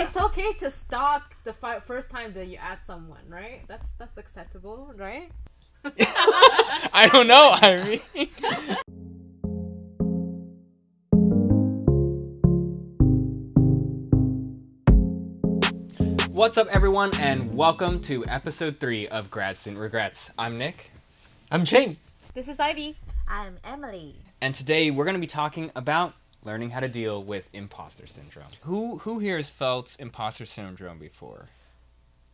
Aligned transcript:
it's 0.00 0.16
okay 0.16 0.54
to 0.54 0.70
stalk 0.70 1.36
the 1.44 1.52
fi- 1.52 1.78
first 1.78 2.08
time 2.08 2.32
that 2.32 2.46
you 2.48 2.56
add 2.56 2.78
someone, 2.86 3.20
right? 3.28 3.60
That's 3.68 3.86
that's 3.98 4.16
acceptable, 4.16 4.92
right? 4.96 5.30
I 5.84 7.06
don't 7.12 7.26
know, 7.26 7.54
Irene. 7.62 8.00
What's 16.30 16.56
up, 16.56 16.68
everyone, 16.68 17.10
and 17.20 17.54
welcome 17.54 18.00
to 18.04 18.24
episode 18.26 18.80
three 18.80 19.06
of 19.08 19.30
Grad 19.30 19.56
Student 19.56 19.82
Regrets. 19.82 20.30
I'm 20.38 20.56
Nick, 20.56 20.90
I'm 21.50 21.66
Ching. 21.66 21.98
This 22.32 22.48
is 22.48 22.58
Ivy. 22.58 22.96
I'm 23.28 23.58
Emily. 23.62 24.14
and 24.40 24.54
today 24.54 24.90
we're 24.90 25.04
going 25.04 25.14
to 25.14 25.20
be 25.20 25.26
talking 25.26 25.70
about 25.76 26.14
learning 26.44 26.70
how 26.70 26.80
to 26.80 26.88
deal 26.88 27.22
with 27.22 27.50
imposter 27.52 28.06
syndrome. 28.06 28.48
Who 28.62 28.98
who 28.98 29.18
here 29.18 29.36
has 29.36 29.50
felt 29.50 29.96
imposter 29.98 30.46
syndrome 30.46 30.98
before? 30.98 31.46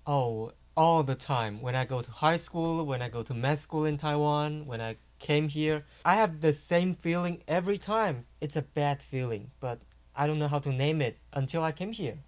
Oh, 0.07 0.53
all 0.77 1.03
the 1.03 1.15
time. 1.15 1.61
When 1.61 1.75
I 1.75 1.85
go 1.85 2.01
to 2.03 2.11
high 2.11 2.37
school, 2.37 2.85
when 2.85 3.03
I 3.03 3.09
go 3.09 3.23
to 3.23 3.35
med 3.35 3.59
school 3.59 3.85
in 3.85 3.99
Taiwan, 3.99 4.67
when 4.67 4.81
I 4.81 4.97
came 5.19 5.49
here, 5.49 5.85
I 6.05 6.17
have 6.17 6.41
the 6.41 6.53
same 6.53 6.95
feeling 6.95 7.43
every 7.49 7.79
time. 7.79 8.27
It's 8.41 8.57
a 8.57 8.63
bad 8.63 9.03
feeling, 9.03 9.51
but 9.61 9.81
I 10.15 10.27
don't 10.27 10.39
know 10.39 10.49
how 10.49 10.59
to 10.61 10.73
name 10.73 11.01
it 11.01 11.19
until 11.33 11.63
I 11.63 11.73
came 11.73 11.93
here. 11.93 12.19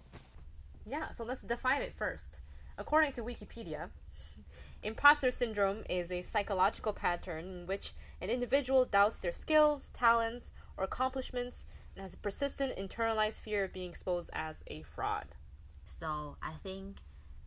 Yeah, 0.85 1.11
so 1.11 1.23
let's 1.23 1.43
define 1.43 1.81
it 1.81 1.93
first. 1.95 2.37
According 2.77 3.13
to 3.13 3.21
Wikipedia, 3.21 3.89
imposter 4.83 5.29
syndrome 5.31 5.83
is 5.89 6.11
a 6.11 6.23
psychological 6.23 6.93
pattern 6.93 7.45
in 7.45 7.67
which 7.67 7.93
an 8.21 8.29
individual 8.29 8.85
doubts 8.85 9.17
their 9.17 9.31
skills, 9.31 9.91
talents, 9.93 10.51
or 10.77 10.83
accomplishments 10.83 11.65
and 11.99 12.05
has 12.05 12.13
a 12.13 12.17
persistent 12.17 12.77
internalized 12.77 13.41
fear 13.41 13.65
of 13.65 13.73
being 13.73 13.89
exposed 13.89 14.29
as 14.31 14.63
a 14.67 14.83
fraud. 14.83 15.25
So 15.83 16.37
I 16.41 16.53
think 16.63 16.99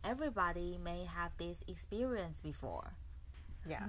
everybody 0.03 0.77
may 0.77 1.05
have 1.05 1.31
this 1.39 1.63
experience 1.67 2.39
before. 2.39 2.93
Yeah. 3.67 3.87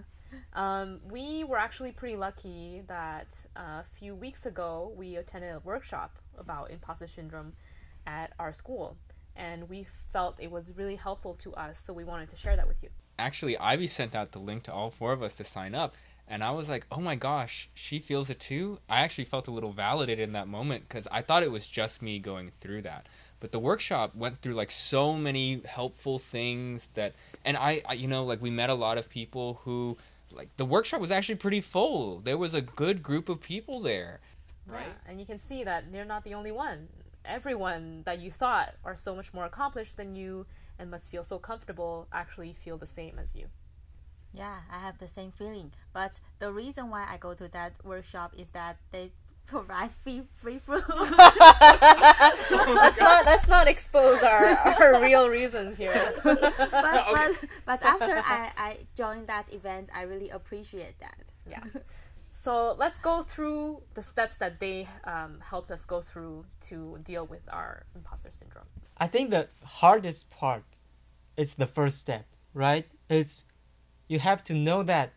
Um, 0.54 1.00
we 1.10 1.44
were 1.44 1.58
actually 1.58 1.92
pretty 1.92 2.16
lucky 2.16 2.82
that 2.88 3.28
uh, 3.54 3.82
a 3.82 3.84
few 3.98 4.14
weeks 4.14 4.46
ago 4.46 4.90
we 4.96 5.16
attended 5.16 5.54
a 5.54 5.60
workshop 5.60 6.16
about 6.38 6.70
imposter 6.70 7.08
syndrome 7.08 7.52
at 8.06 8.32
our 8.38 8.54
school, 8.54 8.96
and 9.36 9.68
we 9.68 9.86
felt 10.14 10.40
it 10.40 10.50
was 10.50 10.72
really 10.74 10.96
helpful 10.96 11.34
to 11.34 11.52
us, 11.56 11.78
so 11.78 11.92
we 11.92 12.04
wanted 12.04 12.30
to 12.30 12.36
share 12.36 12.56
that 12.56 12.66
with 12.66 12.82
you. 12.82 12.88
Actually, 13.18 13.58
Ivy 13.58 13.86
sent 13.86 14.16
out 14.16 14.32
the 14.32 14.38
link 14.38 14.62
to 14.62 14.72
all 14.72 14.90
four 14.90 15.12
of 15.12 15.22
us 15.22 15.34
to 15.34 15.44
sign 15.44 15.74
up, 15.74 15.94
and 16.28 16.42
I 16.42 16.50
was 16.52 16.68
like, 16.68 16.86
"Oh 16.90 17.00
my 17.00 17.14
gosh, 17.14 17.68
she 17.74 17.98
feels 17.98 18.30
it 18.30 18.40
too." 18.40 18.78
I 18.88 19.00
actually 19.00 19.24
felt 19.24 19.48
a 19.48 19.50
little 19.50 19.72
validated 19.72 20.28
in 20.28 20.32
that 20.32 20.48
moment 20.48 20.88
because 20.88 21.06
I 21.10 21.22
thought 21.22 21.42
it 21.42 21.50
was 21.50 21.68
just 21.68 22.02
me 22.02 22.18
going 22.18 22.50
through 22.60 22.82
that. 22.82 23.06
But 23.40 23.52
the 23.52 23.58
workshop 23.58 24.14
went 24.14 24.38
through 24.38 24.54
like 24.54 24.70
so 24.70 25.12
many 25.12 25.60
helpful 25.66 26.18
things 26.18 26.88
that, 26.94 27.14
and 27.44 27.56
I, 27.56 27.82
I 27.86 27.92
you 27.92 28.08
know, 28.08 28.24
like 28.24 28.40
we 28.40 28.50
met 28.50 28.70
a 28.70 28.74
lot 28.74 28.96
of 28.96 29.10
people 29.10 29.60
who, 29.64 29.98
like 30.32 30.48
the 30.56 30.64
workshop 30.64 31.00
was 31.00 31.10
actually 31.10 31.34
pretty 31.34 31.60
full. 31.60 32.20
There 32.20 32.38
was 32.38 32.54
a 32.54 32.62
good 32.62 33.02
group 33.02 33.28
of 33.28 33.42
people 33.42 33.80
there. 33.80 34.20
Right. 34.66 34.86
Yeah, 34.86 35.10
and 35.10 35.20
you 35.20 35.26
can 35.26 35.38
see 35.38 35.62
that 35.64 35.84
you're 35.92 36.06
not 36.06 36.24
the 36.24 36.32
only 36.32 36.52
one. 36.52 36.88
Everyone 37.24 38.02
that 38.06 38.18
you 38.18 38.30
thought 38.30 38.74
are 38.82 38.96
so 38.96 39.14
much 39.14 39.34
more 39.34 39.44
accomplished 39.44 39.98
than 39.98 40.14
you 40.14 40.46
and 40.78 40.90
must 40.90 41.10
feel 41.10 41.22
so 41.22 41.38
comfortable 41.38 42.08
actually 42.12 42.54
feel 42.54 42.78
the 42.78 42.86
same 42.86 43.18
as 43.18 43.34
you. 43.34 43.48
Yeah, 44.34 44.58
I 44.70 44.80
have 44.80 44.98
the 44.98 45.08
same 45.08 45.30
feeling. 45.30 45.72
But 45.92 46.18
the 46.40 46.52
reason 46.52 46.90
why 46.90 47.06
I 47.08 47.16
go 47.16 47.34
to 47.34 47.48
that 47.48 47.72
workshop 47.84 48.34
is 48.36 48.48
that 48.50 48.78
they 48.90 49.12
provide 49.46 49.90
free 50.02 50.22
free 50.34 50.58
food. 50.58 50.82
let's 50.88 52.98
not 52.98 53.26
let's 53.26 53.46
not 53.46 53.68
expose 53.68 54.22
our, 54.22 54.56
our 54.56 55.02
real 55.02 55.28
reasons 55.28 55.76
here. 55.76 56.14
but, 56.24 56.40
but, 56.40 57.36
but 57.64 57.82
after 57.82 58.20
I, 58.24 58.50
I 58.56 58.78
joined 58.96 59.28
that 59.28 59.52
event, 59.52 59.88
I 59.94 60.02
really 60.02 60.30
appreciate 60.30 60.98
that. 61.00 61.18
Yeah. 61.48 61.62
So 62.30 62.74
let's 62.76 62.98
go 62.98 63.22
through 63.22 63.82
the 63.94 64.02
steps 64.02 64.38
that 64.38 64.58
they 64.58 64.88
um, 65.04 65.38
helped 65.40 65.70
us 65.70 65.84
go 65.84 66.00
through 66.00 66.46
to 66.68 66.98
deal 67.04 67.24
with 67.24 67.42
our 67.48 67.86
imposter 67.94 68.30
syndrome. 68.32 68.66
I 68.98 69.06
think 69.06 69.30
the 69.30 69.48
hardest 69.62 70.30
part 70.30 70.64
is 71.36 71.54
the 71.54 71.66
first 71.66 71.98
step, 71.98 72.26
right? 72.52 72.86
It's 73.08 73.44
you 74.08 74.18
have 74.18 74.44
to 74.44 74.54
know 74.54 74.82
that 74.82 75.12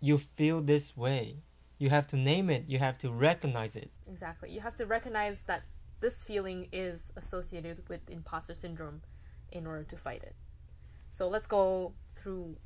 you 0.00 0.18
feel 0.18 0.60
this 0.60 0.96
way. 0.96 1.36
You 1.78 1.90
have 1.90 2.06
to 2.08 2.16
name 2.16 2.50
it, 2.50 2.64
you 2.68 2.78
have 2.78 2.98
to 2.98 3.10
recognize 3.10 3.76
it. 3.76 3.90
Exactly. 4.08 4.50
You 4.50 4.60
have 4.60 4.74
to 4.76 4.86
recognize 4.86 5.42
that 5.42 5.62
this 6.00 6.22
feeling 6.22 6.68
is 6.72 7.10
associated 7.16 7.88
with 7.88 8.08
imposter 8.08 8.54
syndrome 8.54 9.02
in 9.50 9.66
order 9.66 9.84
to 9.84 9.96
fight 9.96 10.22
it. 10.22 10.34
So 11.10 11.28
let's 11.28 11.46
go 11.46 11.92
through 12.14 12.56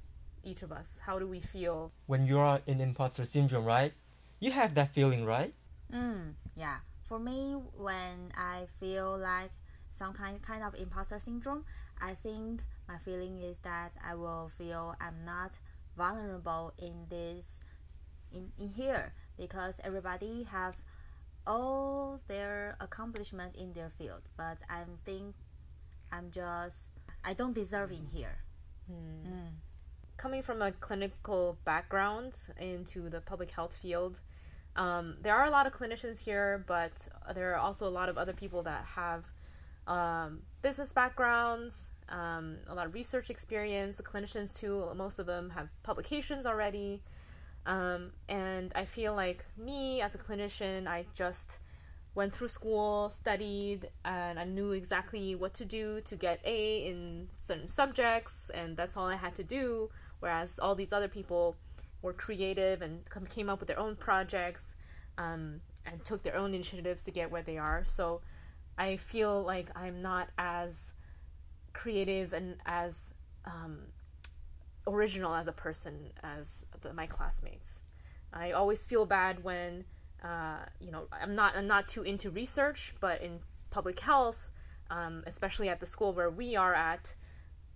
each 0.42 0.62
of 0.62 0.72
us. 0.72 0.88
How 1.00 1.18
do 1.18 1.26
we 1.26 1.40
feel? 1.40 1.92
When 2.06 2.26
you 2.26 2.38
are 2.38 2.60
in 2.66 2.80
imposter 2.80 3.24
syndrome, 3.24 3.64
right? 3.64 3.92
You 4.38 4.52
have 4.52 4.74
that 4.74 4.90
feeling, 4.90 5.24
right? 5.24 5.54
Mm, 5.92 6.34
yeah. 6.54 6.78
For 7.08 7.18
me, 7.18 7.54
when 7.76 8.32
I 8.36 8.66
feel 8.80 9.18
like 9.18 9.50
some 9.92 10.12
kind 10.12 10.40
kind 10.42 10.62
of 10.62 10.74
imposter 10.74 11.18
syndrome, 11.18 11.64
I 12.00 12.14
think 12.14 12.62
my 12.88 12.98
feeling 12.98 13.38
is 13.42 13.58
that 13.58 13.92
I 14.04 14.14
will 14.14 14.50
feel 14.56 14.94
I'm 15.00 15.24
not 15.24 15.52
vulnerable 15.96 16.72
in 16.78 17.06
this 17.08 17.60
in, 18.32 18.52
in 18.58 18.70
here 18.70 19.12
because 19.38 19.80
everybody 19.84 20.46
have 20.50 20.76
all 21.46 22.20
their 22.28 22.76
accomplishment 22.80 23.54
in 23.56 23.72
their 23.72 23.90
field, 23.90 24.22
but 24.36 24.58
I 24.68 24.82
think 25.04 25.34
I'm 26.12 26.30
just 26.30 26.76
I 27.24 27.34
don't 27.34 27.54
deserve 27.54 27.90
in 27.90 28.06
here. 28.12 28.38
Mm. 28.90 29.50
Coming 30.16 30.42
from 30.42 30.62
a 30.62 30.72
clinical 30.72 31.58
background 31.64 32.32
into 32.58 33.10
the 33.10 33.20
public 33.20 33.50
health 33.50 33.76
field, 33.76 34.20
um, 34.76 35.16
there 35.22 35.34
are 35.34 35.44
a 35.44 35.50
lot 35.50 35.66
of 35.66 35.72
clinicians 35.72 36.20
here, 36.20 36.64
but 36.66 36.92
there 37.34 37.52
are 37.52 37.58
also 37.58 37.86
a 37.86 37.90
lot 37.90 38.08
of 38.08 38.16
other 38.16 38.32
people 38.32 38.62
that 38.62 38.84
have 38.84 39.30
um, 39.86 40.42
business 40.62 40.92
backgrounds, 40.92 41.88
um, 42.08 42.56
a 42.68 42.74
lot 42.74 42.86
of 42.86 42.94
research 42.94 43.30
experience. 43.30 43.96
The 43.96 44.02
clinicians, 44.02 44.58
too, 44.58 44.86
most 44.94 45.18
of 45.18 45.26
them 45.26 45.50
have 45.50 45.68
publications 45.82 46.46
already. 46.46 47.02
Um, 47.66 48.12
and 48.28 48.72
I 48.74 48.84
feel 48.84 49.14
like 49.14 49.44
me 49.56 50.00
as 50.00 50.14
a 50.14 50.18
clinician, 50.18 50.86
I 50.86 51.06
just 51.14 51.58
went 52.14 52.34
through 52.34 52.48
school, 52.48 53.10
studied, 53.10 53.90
and 54.04 54.38
I 54.38 54.44
knew 54.44 54.72
exactly 54.72 55.34
what 55.34 55.52
to 55.54 55.64
do 55.64 56.00
to 56.02 56.16
get 56.16 56.40
A 56.44 56.86
in 56.86 57.28
certain 57.36 57.68
subjects, 57.68 58.50
and 58.54 58.76
that's 58.76 58.96
all 58.96 59.06
I 59.06 59.16
had 59.16 59.34
to 59.36 59.44
do. 59.44 59.90
Whereas 60.20 60.58
all 60.58 60.74
these 60.74 60.92
other 60.92 61.08
people 61.08 61.56
were 62.02 62.14
creative 62.14 62.80
and 62.82 63.00
came 63.28 63.50
up 63.50 63.60
with 63.60 63.68
their 63.68 63.78
own 63.78 63.96
projects 63.96 64.74
um, 65.18 65.60
and 65.84 66.04
took 66.04 66.22
their 66.22 66.36
own 66.36 66.54
initiatives 66.54 67.02
to 67.04 67.10
get 67.10 67.30
where 67.30 67.42
they 67.42 67.58
are. 67.58 67.84
So 67.84 68.22
I 68.78 68.96
feel 68.96 69.42
like 69.42 69.68
I'm 69.76 70.00
not 70.00 70.28
as 70.38 70.92
creative 71.76 72.32
and 72.32 72.56
as 72.64 72.94
um, 73.44 73.78
original 74.86 75.34
as 75.34 75.46
a 75.46 75.52
person 75.52 76.10
as 76.22 76.64
the, 76.80 76.92
my 76.92 77.06
classmates. 77.06 77.80
I 78.32 78.52
always 78.52 78.82
feel 78.84 79.06
bad 79.06 79.44
when 79.44 79.84
uh, 80.24 80.64
you 80.80 80.90
know 80.90 81.04
I'm 81.12 81.34
not 81.34 81.56
I'm 81.56 81.66
not 81.66 81.88
too 81.88 82.02
into 82.02 82.30
research, 82.30 82.94
but 83.00 83.22
in 83.22 83.40
public 83.70 84.00
health, 84.00 84.50
um, 84.90 85.22
especially 85.26 85.68
at 85.68 85.80
the 85.80 85.86
school 85.86 86.12
where 86.12 86.30
we 86.30 86.56
are 86.56 86.74
at, 86.74 87.14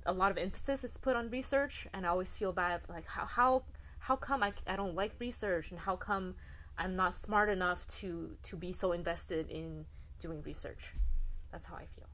a 0.07 0.13
lot 0.13 0.31
of 0.31 0.39
emphasis 0.39 0.83
is 0.85 0.97
put 0.97 1.17
on 1.17 1.31
research, 1.31 1.87
and 1.93 2.07
I 2.07 2.09
always 2.09 2.33
feel 2.33 2.53
bad 2.53 2.81
like 2.89 3.07
how 3.07 3.27
how 3.27 3.63
how 4.01 4.17
come 4.17 4.43
I, 4.43 4.53
I 4.67 4.77
don't 4.77 4.95
like 4.95 5.13
research 5.19 5.71
and 5.71 5.79
how 5.79 5.97
come 5.97 6.35
I'm 6.79 6.97
not 6.97 7.15
smart 7.15 7.49
enough 7.49 7.87
to 7.99 8.37
to 8.45 8.57
be 8.57 8.73
so 8.73 8.93
invested 8.93 9.51
in 9.51 9.87
doing 10.21 10.43
research. 10.43 10.95
That's 11.53 11.67
how 11.67 11.77
I 11.77 11.87
feel. 11.97 12.10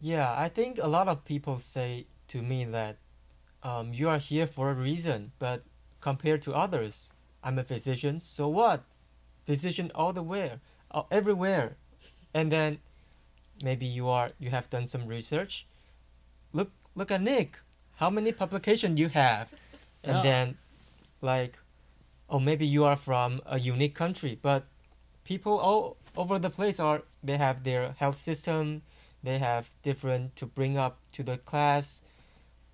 Yeah, 0.00 0.32
I 0.36 0.48
think 0.48 0.78
a 0.80 0.86
lot 0.86 1.08
of 1.08 1.24
people 1.24 1.58
say 1.58 2.06
to 2.28 2.42
me 2.42 2.64
that 2.66 2.98
um, 3.62 3.92
you 3.92 4.08
are 4.08 4.18
here 4.18 4.46
for 4.46 4.70
a 4.70 4.74
reason, 4.74 5.32
but 5.38 5.64
compared 6.00 6.42
to 6.42 6.54
others, 6.54 7.12
I'm 7.42 7.58
a 7.58 7.64
physician, 7.64 8.20
so 8.20 8.48
what? 8.48 8.84
Physician 9.46 9.90
all 9.94 10.12
the 10.12 10.22
way, 10.22 10.52
uh, 10.90 11.02
everywhere. 11.10 11.76
And 12.32 12.52
then 12.52 12.78
maybe 13.62 13.86
you 13.86 14.08
are 14.08 14.28
you 14.38 14.50
have 14.50 14.70
done 14.70 14.86
some 14.86 15.06
research. 15.06 15.66
Look 16.52 16.70
look 16.94 17.10
at 17.10 17.22
Nick. 17.22 17.58
How 17.96 18.10
many 18.10 18.32
publications 18.32 19.00
you 19.00 19.08
have? 19.08 19.52
And 20.04 20.24
then 20.24 20.58
like 21.20 21.58
oh 22.30 22.38
maybe 22.38 22.66
you 22.66 22.84
are 22.84 22.96
from 22.96 23.40
a 23.46 23.58
unique 23.58 23.94
country, 23.94 24.38
but 24.40 24.66
people 25.24 25.58
all 25.58 25.96
over 26.16 26.38
the 26.38 26.50
place 26.50 26.78
are 26.78 27.02
they 27.22 27.36
have 27.36 27.64
their 27.64 27.92
health 27.98 28.18
system, 28.18 28.82
they 29.22 29.38
have 29.38 29.70
different 29.82 30.36
to 30.36 30.46
bring 30.46 30.76
up 30.76 30.98
to 31.12 31.22
the 31.22 31.38
class. 31.38 32.02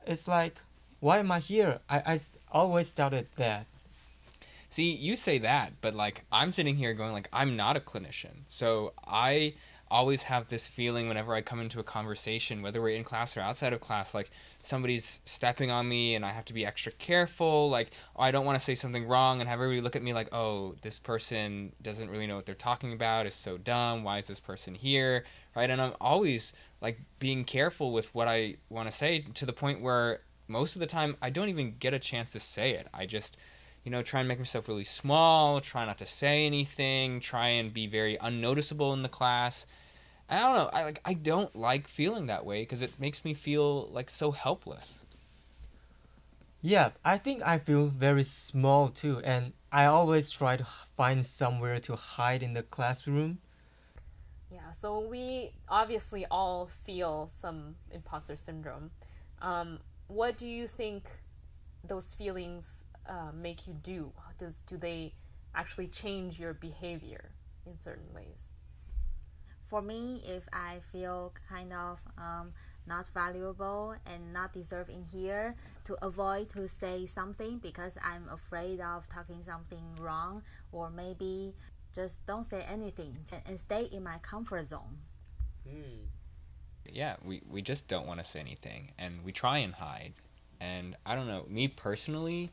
It's 0.07 0.29
like 0.29 0.61
why 1.05 1.19
am 1.19 1.31
I 1.31 1.39
here? 1.39 1.81
I, 1.87 1.99
I 2.15 2.21
always 2.51 2.91
doubted 2.95 3.27
that. 3.37 3.67
See, 4.71 4.91
you 4.91 5.17
say 5.17 5.37
that, 5.39 5.75
but 5.83 5.93
like 5.95 6.25
I'm 6.33 6.51
sitting 6.51 6.77
here 6.77 6.95
going 6.95 7.13
like 7.13 7.29
I'm 7.31 7.57
not 7.57 7.77
a 7.77 7.81
clinician. 7.81 8.45
So 8.49 8.95
I 9.07 9.53
always 9.91 10.23
have 10.23 10.49
this 10.49 10.67
feeling 10.69 11.09
whenever 11.09 11.35
I 11.35 11.43
come 11.43 11.61
into 11.61 11.81
a 11.81 11.85
conversation, 11.85 12.63
whether 12.63 12.81
we're 12.81 12.97
in 12.97 13.05
class 13.05 13.37
or 13.37 13.41
outside 13.41 13.73
of 13.73 13.81
class, 13.81 14.15
like 14.15 14.31
somebody's 14.63 15.21
stepping 15.25 15.71
on 15.71 15.89
me 15.89 16.15
and 16.15 16.25
I 16.25 16.31
have 16.31 16.45
to 16.47 16.55
be 16.55 16.65
extra 16.67 16.93
careful. 16.93 17.71
Like, 17.71 17.91
oh, 18.17 18.23
I 18.23 18.31
don't 18.31 18.45
want 18.45 18.59
to 18.59 18.65
say 18.65 18.75
something 18.75 19.07
wrong 19.07 19.41
and 19.41 19.49
have 19.49 19.61
everybody 19.61 19.81
look 19.81 19.97
at 19.97 20.03
me 20.03 20.13
like, 20.13 20.29
oh, 20.33 20.75
this 20.83 20.99
person 20.99 21.73
doesn't 21.83 22.11
really 22.11 22.27
know 22.27 22.37
what 22.37 22.47
they're 22.47 22.55
talking 22.55 22.93
about, 22.93 23.27
is 23.27 23.35
so 23.35 23.59
dumb. 23.59 24.05
Why 24.05 24.19
is 24.19 24.27
this 24.27 24.41
person 24.41 24.75
here? 24.75 25.25
Right. 25.55 25.71
And 25.71 25.81
I'm 25.81 25.95
always 26.01 26.53
like 26.81 27.01
being 27.19 27.45
careful 27.45 27.93
with 27.93 28.15
what 28.15 28.29
I 28.29 28.57
want 28.69 28.91
to 28.91 28.97
say 28.97 29.21
to 29.35 29.47
the 29.47 29.53
point 29.53 29.81
where 29.81 30.21
most 30.49 30.75
of 30.77 30.81
the 30.81 30.87
time 30.87 31.17
I 31.23 31.31
don't 31.31 31.49
even 31.49 31.77
get 31.79 31.95
a 31.95 31.99
chance 31.99 32.33
to 32.33 32.41
say 32.41 32.73
it. 32.73 32.89
I 32.93 33.07
just 33.07 33.37
you 33.85 33.91
know, 33.91 34.03
try 34.03 34.21
and 34.21 34.29
make 34.29 34.39
myself 34.39 34.67
really 34.67 34.85
small, 34.85 35.61
try 35.61 35.85
not 35.85 35.99
to 35.99 36.07
say 36.07 36.47
anything, 36.47 37.21
try 37.21 37.49
and 37.49 37.73
be 37.73 37.87
very 37.87 38.17
unnoticeable 38.21 38.93
in 38.95 39.03
the 39.03 39.09
class. 39.09 39.67
I 40.29 40.39
don't 40.41 40.57
know. 40.57 40.71
I 40.73 40.85
like 40.85 41.01
I 41.05 41.13
don't 41.13 41.55
like 41.55 41.87
feeling 41.87 42.27
that 42.27 42.47
way 42.47 42.63
because 42.63 42.81
it 42.81 42.99
makes 42.99 43.25
me 43.25 43.35
feel 43.35 43.89
like 43.89 44.09
so 44.09 44.31
helpless. 44.31 45.01
Yeah, 46.63 46.93
I 47.05 47.19
think 47.19 47.43
I 47.47 47.59
feel 47.59 47.89
very 47.89 48.23
small 48.23 48.89
too, 48.89 49.21
and 49.23 49.53
I 49.71 49.85
always 49.85 50.31
try 50.31 50.57
to 50.57 50.67
find 50.97 51.25
somewhere 51.27 51.79
to 51.81 51.95
hide 51.95 52.43
in 52.43 52.55
the 52.55 52.63
classroom. 52.63 53.39
Yeah, 54.51 54.73
so 54.73 55.01
we 55.01 55.53
obviously 55.69 56.25
all 56.31 56.71
feel 56.85 57.29
some 57.31 57.75
imposter 57.91 58.37
syndrome. 58.37 58.93
Um, 59.43 59.81
what 60.07 60.39
do 60.39 60.47
you 60.47 60.67
think 60.67 61.11
those 61.87 62.15
feelings 62.15 62.84
uh, 63.09 63.33
make 63.35 63.67
you 63.67 63.75
do? 63.75 64.13
Does 64.39 64.63
do 64.67 64.77
they 64.77 65.15
actually 65.55 65.89
change 65.89 66.39
your 66.39 66.55
behavior 66.55 67.31
in 67.67 67.81
certain 67.81 68.13
ways? 68.15 68.49
For 69.63 69.81
me, 69.81 70.23
if 70.27 70.47
I 70.53 70.81
feel 70.93 71.33
kind 71.49 71.73
of 71.73 72.01
um, 72.19 72.53
not 72.87 73.07
valuable 73.09 73.95
and 74.07 74.33
not 74.33 74.53
deserving 74.53 75.07
here, 75.11 75.57
to 75.85 75.97
avoid 76.05 76.51
to 76.51 76.67
say 76.69 77.07
something 77.07 77.59
because 77.59 77.99
I'm 78.03 78.29
afraid 78.31 78.81
of 78.81 79.09
talking 79.09 79.43
something 79.43 79.97
wrong, 80.01 80.43
or 80.73 80.91
maybe 80.91 81.55
just 81.95 82.25
don't 82.27 82.45
say 82.45 82.65
anything 82.69 83.17
and 83.47 83.59
stay 83.59 83.89
in 83.93 84.03
my 84.03 84.19
comfort 84.19 84.65
zone. 84.65 84.99
Mm. 85.69 86.07
Yeah, 86.91 87.17
we, 87.25 87.43
we 87.49 87.63
just 87.63 87.89
don't 87.89 88.07
want 88.07 88.21
to 88.21 88.25
say 88.25 88.41
anything 88.41 88.93
and 88.99 89.25
we 89.25 89.33
try 89.33 89.59
and 89.59 89.75
hide. 89.75 90.13
And 90.61 90.97
I 91.07 91.15
don't 91.15 91.27
know, 91.27 91.47
me 91.49 91.69
personally, 91.69 92.51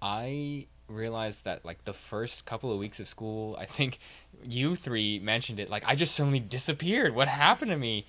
I 0.00 0.66
realized 0.88 1.44
that 1.44 1.64
like 1.64 1.84
the 1.84 1.92
first 1.92 2.44
couple 2.44 2.72
of 2.72 2.78
weeks 2.78 3.00
of 3.00 3.08
school, 3.08 3.56
I 3.58 3.66
think 3.66 3.98
you 4.42 4.74
three 4.74 5.18
mentioned 5.18 5.60
it. 5.60 5.68
Like 5.68 5.84
I 5.86 5.94
just 5.94 6.14
suddenly 6.14 6.40
disappeared. 6.40 7.14
What 7.14 7.28
happened 7.28 7.70
to 7.70 7.76
me? 7.76 8.06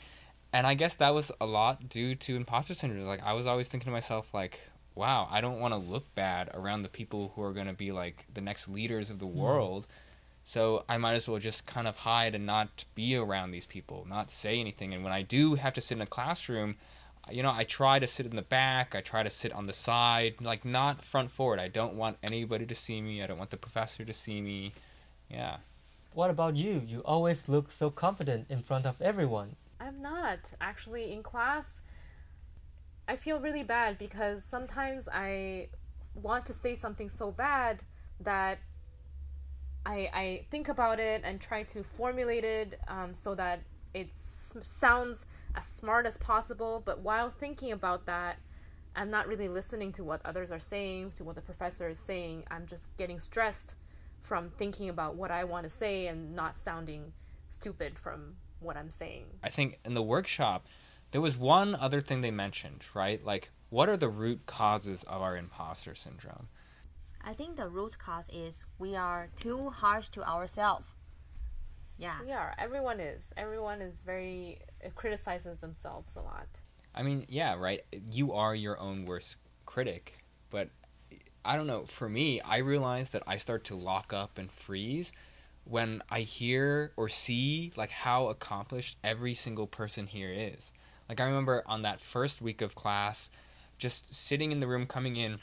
And 0.52 0.66
I 0.66 0.74
guess 0.74 0.96
that 0.96 1.14
was 1.14 1.32
a 1.40 1.46
lot 1.46 1.90
due 1.90 2.16
to 2.16 2.36
imposter 2.36 2.74
syndrome. 2.74 3.06
Like 3.06 3.24
I 3.24 3.34
was 3.34 3.46
always 3.46 3.70
thinking 3.70 3.86
to 3.86 3.92
myself, 3.92 4.34
like, 4.34 4.60
wow, 4.96 5.28
I 5.30 5.42
don't 5.42 5.60
want 5.60 5.74
to 5.74 5.80
look 5.80 6.14
bad 6.16 6.50
around 6.54 6.82
the 6.82 6.90
people 6.90 7.34
who 7.36 7.44
are 7.44 7.54
gonna 7.54 7.74
be 7.74 7.92
like 7.92 8.26
the 8.34 8.42
next 8.42 8.68
leaders 8.68 9.10
of 9.10 9.20
the 9.20 9.28
mm. 9.28 9.34
world. 9.34 9.86
So 10.44 10.84
I 10.90 10.98
might 10.98 11.14
as 11.14 11.28
well 11.28 11.38
just 11.38 11.68
kind 11.68 11.88
of 11.88 11.98
hide 11.98 12.34
and 12.34 12.46
not 12.46 12.86
be 12.96 13.16
around 13.16 13.52
these 13.52 13.68
people, 13.68 14.08
not 14.10 14.32
say 14.32 14.60
anything. 14.60 14.96
And 14.96 15.04
when 15.04 15.14
I 15.14 15.22
do 15.22 15.56
have 15.56 15.74
to 15.74 15.82
sit 15.82 15.96
in 15.96 16.02
a 16.02 16.08
classroom, 16.08 16.78
you 17.32 17.44
know, 17.44 17.52
I 17.52 17.64
try 17.64 18.00
to 18.00 18.08
sit 18.08 18.26
in 18.26 18.36
the 18.36 18.42
back. 18.42 18.96
I 18.96 19.02
try 19.02 19.24
to 19.24 19.30
sit 19.30 19.52
on 19.52 19.66
the 19.66 19.74
side, 19.74 20.36
like 20.42 20.66
not 20.66 21.04
front 21.04 21.32
forward. 21.32 21.60
I 21.60 21.68
don't 21.68 21.96
want 21.96 22.18
anybody 22.24 22.66
to 22.66 22.76
see 22.76 23.02
me. 23.02 23.22
I 23.24 23.28
don't 23.28 23.38
want 23.38 23.50
the 23.50 23.58
professor 23.58 24.06
to 24.06 24.14
see 24.14 24.42
me. 24.42 24.74
Yeah. 25.30 25.58
What 26.14 26.30
about 26.30 26.56
you? 26.56 26.82
You 26.86 27.02
always 27.02 27.48
look 27.48 27.72
so 27.72 27.90
confident 27.90 28.48
in 28.50 28.62
front 28.62 28.86
of 28.86 29.02
everyone. 29.02 29.56
I'm 29.80 30.02
not. 30.02 30.40
Actually, 30.60 31.12
in 31.14 31.24
class, 31.24 31.82
I 33.08 33.16
feel 33.16 33.40
really 33.40 33.64
bad 33.64 33.98
because 33.98 34.44
sometimes 34.44 35.08
I 35.12 35.70
want 36.14 36.46
to 36.48 36.54
say 36.54 36.76
something 36.76 37.10
so 37.10 37.32
bad 37.32 37.82
that 38.20 38.60
I, 39.86 40.10
I 40.14 40.46
think 40.52 40.68
about 40.68 41.00
it 41.00 41.22
and 41.24 41.40
try 41.40 41.64
to 41.64 41.84
formulate 41.98 42.44
it 42.44 42.80
um, 42.88 43.14
so 43.14 43.36
that 43.36 43.62
it 43.94 44.10
sounds 44.64 45.26
as 45.56 45.66
smart 45.66 46.06
as 46.06 46.18
possible, 46.18 46.82
but 46.84 47.00
while 47.00 47.30
thinking 47.30 47.72
about 47.72 48.06
that, 48.06 48.38
I'm 48.96 49.10
not 49.10 49.28
really 49.28 49.50
listening 49.50 49.92
to 49.94 50.04
what 50.04 50.22
others 50.26 50.52
are 50.52 50.60
saying, 50.60 51.14
to 51.18 51.24
what 51.24 51.36
the 51.36 51.42
professor 51.42 51.90
is 51.90 52.00
saying. 52.00 52.44
I'm 52.50 52.66
just 52.66 52.86
getting 52.98 53.20
stressed 53.20 53.76
from 54.22 54.50
thinking 54.50 54.90
about 54.90 55.16
what 55.16 55.32
I 55.32 55.44
want 55.44 55.64
to 55.66 55.70
say 55.70 56.08
and 56.08 56.36
not 56.36 56.58
sounding 56.58 57.14
stupid 57.50 57.98
from 57.98 58.36
what 58.60 58.78
I'm 58.78 58.92
saying. 58.92 59.26
I 59.44 59.50
think 59.50 59.80
in 59.86 59.94
the 59.94 60.04
workshop, 60.04 60.68
there 61.12 61.22
was 61.22 61.38
one 61.38 61.76
other 61.76 62.02
thing 62.02 62.22
they 62.22 62.32
mentioned, 62.32 62.86
right? 62.94 63.24
Like, 63.24 63.50
what 63.70 63.90
are 63.90 63.98
the 63.98 64.10
root 64.10 64.46
causes 64.46 65.04
of 65.04 65.22
our 65.22 65.38
imposter 65.38 65.96
syndrome? 65.96 66.48
I 67.22 67.34
think 67.34 67.58
the 67.58 67.68
root 67.68 67.98
cause 67.98 68.26
is 68.32 68.66
we 68.78 68.96
are 68.96 69.30
too 69.40 69.70
harsh 69.70 70.10
to 70.10 70.28
ourselves. 70.28 70.88
Yeah. 72.00 72.16
We 72.26 72.32
are. 72.32 72.56
Everyone 72.58 73.00
is. 73.00 73.34
Everyone 73.36 73.82
is 73.82 74.02
very 74.02 74.60
uh, 74.84 74.90
criticizes 74.96 75.60
themselves 75.60 76.16
a 76.16 76.22
lot. 76.22 76.48
I 76.96 77.04
mean, 77.04 77.26
yeah, 77.30 77.56
right. 77.56 77.84
You 78.12 78.34
are 78.34 78.56
your 78.56 78.80
own 78.80 79.06
worst 79.06 79.36
critic, 79.66 80.24
but 80.50 80.70
I 81.44 81.56
don't 81.58 81.68
know. 81.68 81.84
For 81.86 82.08
me, 82.10 82.42
I 82.42 82.58
realize 82.58 83.10
that 83.12 83.24
I 83.28 83.38
start 83.38 83.66
to 83.66 83.76
lock 83.76 84.14
up 84.14 84.38
and 84.38 84.50
freeze 84.52 85.12
when 85.66 86.02
I 86.10 86.22
hear 86.22 86.94
or 86.96 87.10
see 87.10 87.74
like 87.76 87.92
how 87.92 88.28
accomplished 88.28 88.98
every 89.04 89.34
single 89.36 89.68
person 89.68 90.08
here 90.08 90.32
is. 90.32 90.72
Like 91.10 91.20
I 91.20 91.26
remember 91.26 91.64
on 91.66 91.82
that 91.82 92.00
first 92.00 92.42
week 92.42 92.62
of 92.62 92.76
class, 92.76 93.30
just 93.78 94.14
sitting 94.14 94.52
in 94.52 94.60
the 94.60 94.68
room 94.68 94.86
coming 94.86 95.18
in 95.18 95.40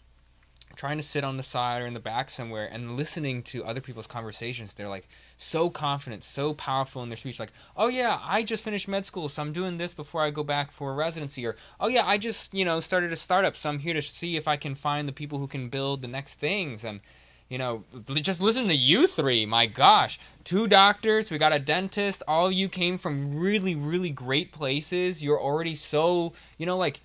trying 0.74 0.98
to 0.98 1.02
sit 1.02 1.24
on 1.24 1.36
the 1.36 1.42
side 1.42 1.80
or 1.80 1.86
in 1.86 1.94
the 1.94 2.00
back 2.00 2.28
somewhere 2.28 2.68
and 2.70 2.96
listening 2.96 3.42
to 3.42 3.64
other 3.64 3.80
people's 3.80 4.06
conversations 4.06 4.74
they're 4.74 4.88
like 4.88 5.08
so 5.36 5.70
confident 5.70 6.22
so 6.22 6.52
powerful 6.52 7.02
in 7.02 7.08
their 7.08 7.16
speech 7.16 7.40
like 7.40 7.52
oh 7.76 7.88
yeah 7.88 8.18
i 8.22 8.42
just 8.42 8.64
finished 8.64 8.88
med 8.88 9.04
school 9.04 9.28
so 9.28 9.40
i'm 9.40 9.52
doing 9.52 9.78
this 9.78 9.94
before 9.94 10.20
i 10.20 10.30
go 10.30 10.44
back 10.44 10.70
for 10.70 10.94
residency 10.94 11.46
or 11.46 11.56
oh 11.80 11.88
yeah 11.88 12.06
i 12.06 12.18
just 12.18 12.52
you 12.52 12.64
know 12.64 12.80
started 12.80 13.12
a 13.12 13.16
startup 13.16 13.56
so 13.56 13.68
i'm 13.68 13.78
here 13.78 13.94
to 13.94 14.02
see 14.02 14.36
if 14.36 14.46
i 14.46 14.56
can 14.56 14.74
find 14.74 15.08
the 15.08 15.12
people 15.12 15.38
who 15.38 15.46
can 15.46 15.68
build 15.68 16.02
the 16.02 16.08
next 16.08 16.34
things 16.34 16.84
and 16.84 17.00
you 17.48 17.58
know 17.58 17.84
just 18.16 18.40
listen 18.40 18.66
to 18.66 18.74
you 18.74 19.06
three 19.06 19.46
my 19.46 19.66
gosh. 19.66 20.18
Two 20.44 20.66
doctors 20.66 21.30
we 21.30 21.38
got 21.38 21.54
a 21.54 21.58
dentist 21.58 22.22
all 22.26 22.50
you 22.50 22.68
came 22.68 22.98
from 22.98 23.38
really 23.38 23.74
really 23.74 24.10
great 24.10 24.52
places. 24.52 25.22
You're 25.22 25.40
already 25.40 25.74
so 25.74 26.32
you 26.58 26.66
know 26.66 26.76
like 26.76 27.00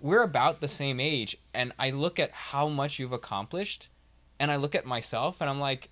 we're 0.00 0.22
about 0.22 0.60
the 0.60 0.68
same 0.68 1.00
age 1.00 1.36
and 1.54 1.72
I 1.78 1.90
look 1.90 2.18
at 2.18 2.30
how 2.32 2.68
much 2.68 2.98
you've 2.98 3.12
accomplished 3.12 3.88
and 4.38 4.50
I 4.50 4.56
look 4.56 4.74
at 4.74 4.84
myself 4.84 5.40
and 5.40 5.48
I'm 5.48 5.60
like 5.60 5.90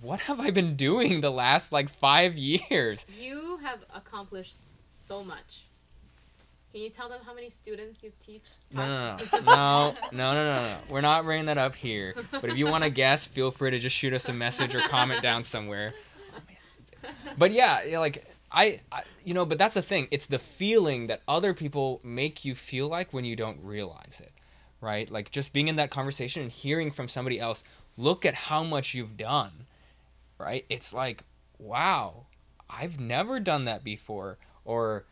what 0.00 0.20
have 0.22 0.40
I 0.40 0.50
been 0.50 0.76
doing 0.76 1.20
the 1.20 1.30
last 1.30 1.72
like 1.72 1.88
5 1.90 2.38
years? 2.38 3.04
You 3.20 3.58
have 3.62 3.80
accomplished 3.94 4.56
so 4.94 5.22
much. 5.22 5.66
Can 6.72 6.82
you 6.82 6.90
tell 6.90 7.08
them 7.08 7.18
how 7.26 7.34
many 7.34 7.50
students 7.50 8.02
you 8.04 8.12
teach? 8.24 8.44
No, 8.72 8.86
no, 8.86 9.16
no, 9.16 9.40
no, 9.40 9.42
no, 9.42 9.94
no, 10.12 10.34
no, 10.34 10.62
no. 10.62 10.76
We're 10.88 11.00
not 11.00 11.24
bringing 11.24 11.46
that 11.46 11.58
up 11.58 11.74
here. 11.74 12.14
But 12.30 12.44
if 12.44 12.56
you 12.56 12.66
want 12.66 12.84
to 12.84 12.90
guess, 13.02 13.26
feel 13.26 13.50
free 13.50 13.72
to 13.72 13.78
just 13.80 13.96
shoot 13.96 14.12
us 14.12 14.28
a 14.28 14.32
message 14.32 14.74
or 14.76 14.80
comment 14.82 15.20
down 15.20 15.42
somewhere. 15.42 15.94
But 17.36 17.50
yeah, 17.50 17.82
like 17.98 18.24
I, 18.52 18.80
I, 18.90 19.02
you 19.24 19.34
know, 19.34 19.44
but 19.44 19.58
that's 19.58 19.74
the 19.74 19.82
thing. 19.82 20.08
It's 20.10 20.26
the 20.26 20.38
feeling 20.38 21.06
that 21.06 21.22
other 21.28 21.54
people 21.54 22.00
make 22.02 22.44
you 22.44 22.54
feel 22.54 22.88
like 22.88 23.12
when 23.12 23.24
you 23.24 23.36
don't 23.36 23.62
realize 23.62 24.20
it, 24.22 24.32
right? 24.80 25.10
Like 25.10 25.30
just 25.30 25.52
being 25.52 25.68
in 25.68 25.76
that 25.76 25.90
conversation 25.90 26.42
and 26.42 26.50
hearing 26.50 26.90
from 26.90 27.08
somebody 27.08 27.38
else, 27.38 27.62
look 27.96 28.26
at 28.26 28.34
how 28.34 28.64
much 28.64 28.94
you've 28.94 29.16
done, 29.16 29.66
right? 30.38 30.64
It's 30.68 30.92
like, 30.92 31.22
wow, 31.58 32.26
I've 32.68 32.98
never 32.98 33.38
done 33.38 33.66
that 33.66 33.84
before. 33.84 34.38
Or, 34.64 35.04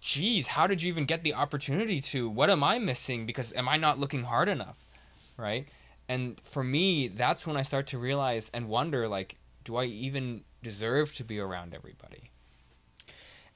geez, 0.00 0.48
how 0.48 0.66
did 0.66 0.82
you 0.82 0.88
even 0.88 1.04
get 1.04 1.22
the 1.22 1.34
opportunity 1.34 2.00
to? 2.00 2.28
What 2.28 2.50
am 2.50 2.64
I 2.64 2.78
missing? 2.78 3.26
Because 3.26 3.52
am 3.52 3.68
I 3.68 3.76
not 3.76 3.98
looking 3.98 4.24
hard 4.24 4.48
enough, 4.48 4.88
right? 5.36 5.68
And 6.08 6.40
for 6.44 6.64
me, 6.64 7.08
that's 7.08 7.46
when 7.46 7.56
I 7.56 7.62
start 7.62 7.86
to 7.88 7.98
realize 7.98 8.50
and 8.52 8.68
wonder, 8.68 9.08
like, 9.08 9.36
do 9.64 9.76
I 9.76 9.84
even 9.84 10.42
deserve 10.64 11.14
to 11.14 11.22
be 11.22 11.38
around 11.38 11.74
everybody. 11.74 12.32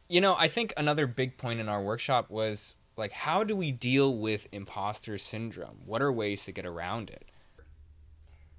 You 0.08 0.20
know, 0.20 0.36
I 0.38 0.46
think 0.46 0.72
another 0.76 1.08
big 1.08 1.36
point 1.36 1.58
in 1.58 1.68
our 1.68 1.82
workshop 1.82 2.30
was 2.30 2.76
like, 2.96 3.12
how 3.12 3.42
do 3.42 3.56
we 3.56 3.72
deal 3.72 4.16
with 4.16 4.46
imposter 4.52 5.18
syndrome? 5.18 5.78
What 5.84 6.00
are 6.00 6.12
ways 6.12 6.44
to 6.44 6.52
get 6.52 6.64
around 6.64 7.10
it? 7.10 7.24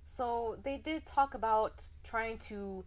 So 0.05 0.57
they 0.63 0.77
did 0.77 1.05
talk 1.05 1.33
about 1.33 1.83
trying 2.03 2.39
to 2.49 2.83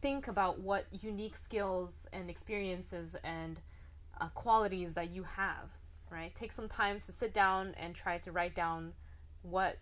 think 0.00 0.26
about 0.26 0.58
what 0.58 0.86
unique 0.90 1.36
skills 1.36 1.92
and 2.12 2.30
experiences 2.30 3.14
and 3.22 3.60
uh, 4.20 4.28
qualities 4.28 4.94
that 4.94 5.10
you 5.10 5.22
have, 5.22 5.70
right? 6.10 6.34
Take 6.34 6.52
some 6.52 6.68
time 6.68 6.98
to 7.00 7.12
sit 7.12 7.34
down 7.34 7.74
and 7.78 7.94
try 7.94 8.18
to 8.18 8.32
write 8.32 8.56
down 8.56 8.94
what 9.42 9.78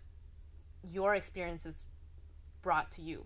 your 0.83 1.15
experiences 1.15 1.83
brought 2.61 2.91
to 2.91 3.01
you 3.01 3.25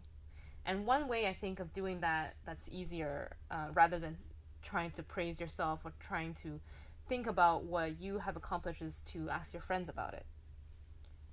And 0.65 0.85
one 0.85 1.07
way 1.07 1.27
I 1.27 1.33
think 1.33 1.59
of 1.59 1.73
doing 1.73 1.99
that 1.99 2.35
that's 2.45 2.67
easier 2.71 3.35
uh, 3.51 3.67
rather 3.73 3.99
than 3.99 4.17
trying 4.63 4.91
to 4.91 5.03
praise 5.03 5.39
yourself 5.39 5.81
or 5.85 5.93
trying 5.99 6.33
to 6.41 6.59
think 7.07 7.27
about 7.27 7.63
what 7.63 8.01
you 8.01 8.17
have 8.19 8.35
accomplished 8.35 8.81
is 8.81 9.01
to 9.13 9.29
ask 9.29 9.53
your 9.53 9.61
friends 9.61 9.89
about 9.89 10.13
it. 10.13 10.25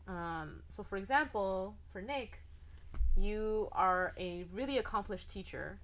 Um, 0.06 0.62
so, 0.76 0.82
for 0.82 0.96
example, 0.96 1.76
for 1.92 2.02
Nick, 2.02 2.40
you 3.16 3.68
are 3.72 4.12
a 4.18 4.44
really 4.52 4.78
accomplished 4.78 5.30
teacher, 5.30 5.78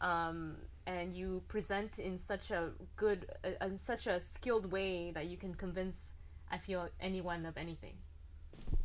um, 0.00 0.56
and 0.86 1.14
you 1.14 1.42
present 1.48 1.98
in 1.98 2.18
such 2.18 2.50
a 2.50 2.70
good, 2.96 3.26
uh, 3.44 3.64
in 3.64 3.78
such 3.78 4.06
a 4.06 4.20
skilled 4.20 4.70
way 4.70 5.12
that 5.12 5.26
you 5.26 5.36
can 5.36 5.54
convince, 5.54 5.96
I 6.50 6.58
feel, 6.58 6.88
anyone 7.00 7.46
of 7.46 7.56
anything. 7.56 7.94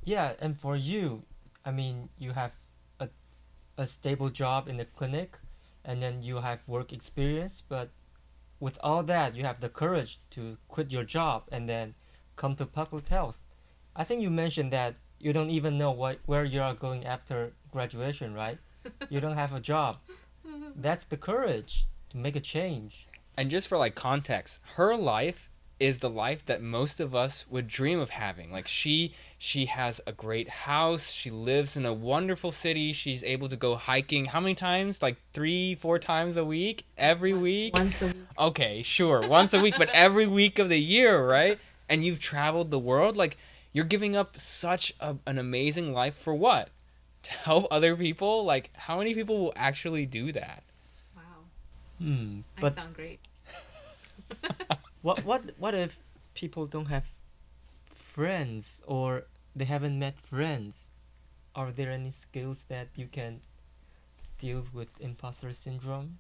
Yeah, 0.04 0.34
and 0.40 0.58
for 0.58 0.78
you, 0.78 1.24
I 1.66 1.72
mean, 1.72 2.10
you 2.18 2.32
have 2.32 2.52
a, 3.78 3.84
a 3.84 3.88
stable 3.88 4.30
job 4.30 4.68
in 4.68 4.78
the 4.78 4.86
clinic, 4.86 5.38
and 5.84 6.02
then 6.02 6.22
you 6.22 6.38
have 6.38 6.60
work 6.68 6.92
experience, 6.92 7.64
but 7.68 7.90
with 8.60 8.78
all 8.82 9.04
that, 9.04 9.36
you 9.36 9.44
have 9.44 9.62
the 9.62 9.70
courage 9.70 10.20
to 10.32 10.58
quit 10.68 10.92
your 10.92 11.04
job 11.04 11.44
and 11.52 11.70
then 11.70 11.96
come 12.36 12.56
to 12.56 12.66
public 12.66 13.08
health. 13.08 13.40
I 13.96 14.04
think 14.04 14.22
you 14.22 14.30
mentioned 14.30 14.72
that 14.74 14.96
you 15.20 15.34
don't 15.34 15.50
even 15.50 15.78
know 15.78 15.92
what 15.92 16.20
where 16.26 16.46
you 16.46 16.62
are 16.62 16.76
going 16.76 17.06
after 17.06 17.54
graduation, 17.72 18.34
right? 18.34 18.60
you 19.10 19.20
don't 19.20 19.36
have 19.38 19.54
a 19.54 19.60
job. 19.60 19.98
That's 20.76 21.04
the 21.04 21.18
courage 21.18 21.88
to 22.10 22.18
make 22.18 22.36
a 22.36 22.40
change. 22.40 23.08
And 23.36 23.50
just 23.50 23.68
for 23.68 23.78
like 23.78 23.96
context, 23.96 24.60
her 24.76 24.96
life 24.96 25.50
is 25.80 26.00
the 26.00 26.10
life 26.10 26.46
that 26.46 26.62
most 26.62 27.00
of 27.00 27.14
us 27.14 27.46
would 27.50 27.68
dream 27.68 28.00
of 28.00 28.10
having. 28.10 28.52
Like 28.52 28.68
she 28.68 29.14
she 29.38 29.66
has 29.68 30.02
a 30.08 30.12
great 30.12 30.50
house, 30.50 31.12
she 31.12 31.30
lives 31.30 31.78
in 31.78 31.86
a 31.86 31.94
wonderful 31.94 32.52
city, 32.52 32.92
she's 32.94 33.24
able 33.24 33.48
to 33.50 33.56
go 33.56 33.76
hiking 33.76 34.26
how 34.26 34.40
many 34.40 34.56
times? 34.56 35.02
Like 35.02 35.18
3 35.34 35.76
4 35.76 36.00
times 36.00 36.38
a 36.38 36.44
week? 36.44 36.86
Every 36.98 37.34
week? 37.34 37.76
Once 37.76 38.02
a 38.02 38.08
week. 38.08 38.16
Okay, 38.40 38.82
sure. 38.82 39.28
Once 39.28 39.54
a 39.54 39.60
week, 39.60 39.76
but 39.78 39.90
every 39.94 40.28
week 40.28 40.58
of 40.60 40.70
the 40.70 40.80
year, 40.80 41.28
right? 41.28 41.60
And 41.88 42.04
you've 42.04 42.20
traveled 42.20 42.72
the 42.72 42.80
world 42.80 43.16
like 43.16 43.38
you're 43.72 43.86
giving 43.86 44.16
up 44.16 44.40
such 44.40 44.94
a, 45.00 45.18
an 45.28 45.38
amazing 45.38 45.94
life 45.94 46.16
for 46.16 46.34
what? 46.34 46.70
To 47.24 47.32
help 47.32 47.68
other 47.70 47.96
people? 47.96 48.44
Like 48.44 48.72
how 48.74 48.98
many 48.98 49.14
people 49.14 49.40
will 49.40 49.54
actually 49.56 50.06
do 50.08 50.32
that? 50.32 50.64
Wow. 51.16 51.22
Hmm. 52.00 52.40
I 52.58 52.62
But 52.62 52.74
sound 52.74 52.96
great. 52.96 53.20
what 55.02 55.24
what 55.26 55.42
what 55.58 55.74
if 55.76 55.98
people 56.34 56.66
don't 56.66 56.86
have 56.86 57.06
friends 57.94 58.82
or 58.86 59.26
they 59.56 59.66
haven't 59.66 59.98
met 59.98 60.20
friends? 60.20 60.90
Are 61.56 61.72
there 61.72 61.92
any 61.92 62.12
skills 62.12 62.66
that 62.70 62.90
you 62.96 63.08
can 63.08 63.42
deal 64.40 64.64
with 64.74 64.90
imposter 65.00 65.52
syndrome? 65.54 66.20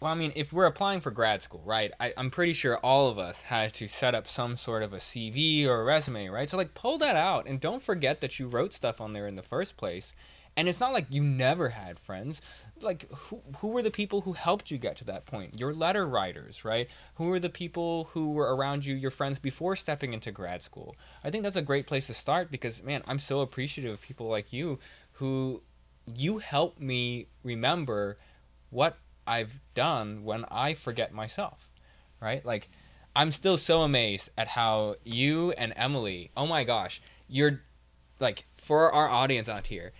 Well, 0.00 0.12
I 0.12 0.14
mean, 0.14 0.32
if 0.36 0.52
we're 0.52 0.66
applying 0.66 1.00
for 1.00 1.10
grad 1.10 1.40
school, 1.40 1.62
right? 1.64 1.90
I, 1.98 2.12
I'm 2.18 2.30
pretty 2.30 2.52
sure 2.52 2.76
all 2.78 3.08
of 3.08 3.18
us 3.18 3.42
had 3.42 3.72
to 3.74 3.88
set 3.88 4.14
up 4.14 4.26
some 4.26 4.56
sort 4.56 4.82
of 4.82 4.92
a 4.92 4.98
CV 4.98 5.64
or 5.66 5.80
a 5.80 5.84
resume, 5.84 6.28
right? 6.28 6.50
So, 6.50 6.58
like, 6.58 6.74
pull 6.74 6.98
that 6.98 7.16
out 7.16 7.46
and 7.46 7.60
don't 7.60 7.82
forget 7.82 8.20
that 8.20 8.38
you 8.38 8.46
wrote 8.46 8.74
stuff 8.74 9.00
on 9.00 9.14
there 9.14 9.26
in 9.26 9.36
the 9.36 9.42
first 9.42 9.78
place. 9.78 10.12
And 10.56 10.68
it's 10.68 10.80
not 10.80 10.92
like 10.94 11.06
you 11.10 11.22
never 11.22 11.68
had 11.68 11.98
friends. 11.98 12.40
Like, 12.80 13.10
who, 13.10 13.42
who 13.58 13.68
were 13.68 13.82
the 13.82 13.90
people 13.90 14.22
who 14.22 14.32
helped 14.32 14.70
you 14.70 14.78
get 14.78 14.96
to 14.96 15.04
that 15.04 15.26
point? 15.26 15.60
Your 15.60 15.74
letter 15.74 16.06
writers, 16.06 16.64
right? 16.64 16.88
Who 17.16 17.24
were 17.24 17.38
the 17.38 17.50
people 17.50 18.04
who 18.12 18.30
were 18.30 18.54
around 18.56 18.86
you, 18.86 18.94
your 18.94 19.10
friends, 19.10 19.38
before 19.38 19.76
stepping 19.76 20.14
into 20.14 20.30
grad 20.30 20.62
school? 20.62 20.96
I 21.22 21.30
think 21.30 21.44
that's 21.44 21.56
a 21.56 21.62
great 21.62 21.86
place 21.86 22.06
to 22.06 22.14
start 22.14 22.50
because, 22.50 22.82
man, 22.82 23.02
I'm 23.06 23.18
so 23.18 23.40
appreciative 23.40 23.92
of 23.92 24.02
people 24.02 24.28
like 24.28 24.52
you 24.52 24.78
who 25.12 25.62
you 26.14 26.38
help 26.38 26.78
me 26.78 27.26
remember 27.42 28.16
what 28.70 28.98
I've 29.26 29.60
done 29.74 30.24
when 30.24 30.44
I 30.50 30.74
forget 30.74 31.12
myself, 31.12 31.68
right? 32.20 32.44
Like, 32.44 32.68
I'm 33.14 33.30
still 33.32 33.56
so 33.56 33.82
amazed 33.82 34.30
at 34.36 34.48
how 34.48 34.96
you 35.02 35.52
and 35.52 35.72
Emily, 35.76 36.30
oh 36.36 36.46
my 36.46 36.64
gosh, 36.64 37.00
you're 37.28 37.60
like, 38.20 38.44
for 38.56 38.92
our 38.92 39.08
audience 39.08 39.48
out 39.48 39.66
here, 39.66 39.92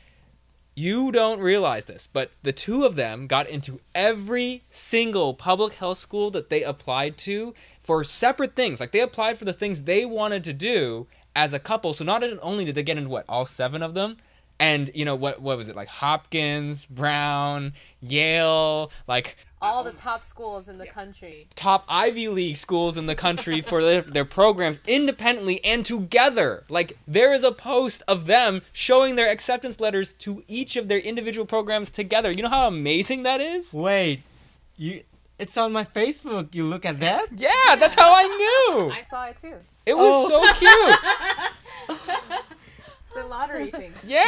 you 0.77 1.11
don't 1.11 1.41
realize 1.41 1.87
this, 1.87 2.07
but 2.13 2.33
the 2.43 2.53
two 2.53 2.85
of 2.85 2.97
them 2.97 3.27
got 3.27 3.49
into 3.49 3.81
every 3.95 4.63
single 4.71 5.33
public 5.33 5.73
health 5.73 5.97
school 5.97 6.31
that 6.33 6.51
they 6.51 6.63
applied 6.63 7.17
to 7.17 7.55
for 7.81 8.05
separate 8.05 8.55
things. 8.55 8.79
Like, 8.79 8.93
they 8.93 9.01
applied 9.01 9.39
for 9.39 9.47
the 9.47 9.55
things 9.55 9.83
they 9.83 10.05
wanted 10.05 10.45
to 10.45 10.53
do 10.53 11.07
as 11.35 11.55
a 11.55 11.59
couple. 11.59 11.95
So, 11.95 12.05
not 12.05 12.23
only 12.43 12.67
did 12.67 12.75
they 12.75 12.83
get 12.83 12.99
into 12.99 13.09
what, 13.09 13.25
all 13.27 13.47
seven 13.47 13.83
of 13.83 13.95
them? 13.95 14.19
And 14.61 14.91
you 14.95 15.07
know 15.07 15.17
what? 15.17 15.41
What 15.41 15.57
was 15.57 15.69
it 15.69 15.77
like? 15.77 15.89
Hopkins, 15.89 16.85
Brown, 16.85 17.73
Yale, 18.01 18.91
like 19.09 19.37
All 19.67 19.85
the 19.85 19.93
top 19.93 20.25
schools 20.25 20.69
in 20.69 20.79
the 20.79 20.87
country. 20.87 21.49
top 21.55 21.85
Ivy 21.89 22.29
League 22.29 22.57
schools 22.57 22.97
in 22.97 23.07
the 23.07 23.15
country 23.15 23.61
for 23.69 23.83
their, 23.83 24.01
their 24.03 24.25
programs 24.25 24.81
independently 24.87 25.65
and 25.65 25.85
together. 25.85 26.65
Like 26.69 26.97
there 27.07 27.33
is 27.35 27.45
a 27.45 27.53
post 27.53 28.03
of 28.09 28.27
them 28.27 28.63
showing 28.73 29.17
their 29.17 29.31
acceptance 29.31 29.81
letters 29.81 30.15
to 30.15 30.43
each 30.49 30.77
of 30.77 30.89
their 30.89 30.99
individual 30.99 31.47
programs 31.47 31.91
together. 31.91 32.31
You 32.31 32.43
know 32.43 32.49
how 32.49 32.67
amazing 32.69 33.25
that 33.25 33.41
is? 33.41 33.73
Wait, 33.73 34.23
you 34.77 35.03
it's 35.39 35.57
on 35.59 35.71
my 35.73 35.85
Facebook. 35.85 36.55
You 36.55 36.65
look 36.65 36.87
at 36.87 37.01
that? 37.01 37.27
Yeah, 37.37 37.77
that's 37.79 37.95
how 37.95 38.11
I 38.15 38.23
knew. 38.23 38.91
I 38.95 39.03
saw 39.11 39.25
it 39.27 39.37
too. 39.41 39.55
It 39.85 39.97
was 39.97 40.31
Oh. 40.31 40.53
so 40.55 40.55
cute. 40.55 42.01
The 43.15 43.25
lottery 43.25 43.71
thing. 43.71 43.95
Yeah. 44.05 44.21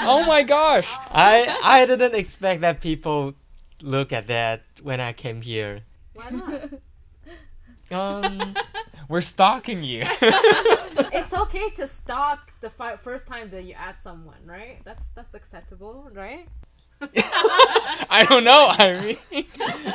Oh 0.00 0.24
my 0.26 0.42
gosh. 0.42 0.88
I 1.10 1.58
I 1.62 1.86
didn't 1.86 2.14
expect 2.14 2.60
that 2.62 2.80
people 2.80 3.34
look 3.82 4.12
at 4.12 4.26
that 4.28 4.62
when 4.82 5.00
I 5.00 5.12
came 5.12 5.40
here. 5.42 5.82
Why 6.14 6.30
not? 6.30 6.70
Um, 7.90 8.54
We're 9.08 9.20
stalking 9.20 9.82
you. 9.82 10.02
it's 11.12 11.34
okay 11.34 11.70
to 11.70 11.88
stalk 11.88 12.52
the 12.60 12.70
fi- 12.70 12.96
first 12.96 13.26
time 13.26 13.50
that 13.50 13.64
you 13.64 13.74
add 13.74 13.96
someone, 14.02 14.38
right? 14.44 14.78
That's 14.84 15.02
that's 15.14 15.34
acceptable, 15.34 16.08
right? 16.14 16.46
I 17.02 18.26
don't 18.28 18.44
know, 18.44 18.72
Irene. 18.78 19.16
you 19.32 19.44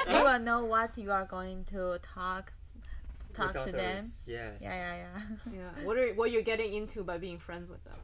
will 0.09 0.39
know 0.39 0.65
what 0.65 0.97
you 0.97 1.11
are 1.11 1.25
going 1.25 1.63
to 1.65 1.99
talk 2.01 2.51
talk 3.33 3.53
to 3.63 3.71
them. 3.71 4.11
Yes. 4.25 4.59
Yeah, 4.61 4.73
yeah, 4.73 4.95
yeah. 4.95 5.53
Yeah. 5.53 5.85
What 5.85 5.97
are 5.97 6.09
what 6.15 6.31
you're 6.31 6.41
getting 6.41 6.73
into 6.73 7.03
by 7.03 7.17
being 7.17 7.37
friends 7.37 7.69
with 7.69 7.83
them? 7.85 7.99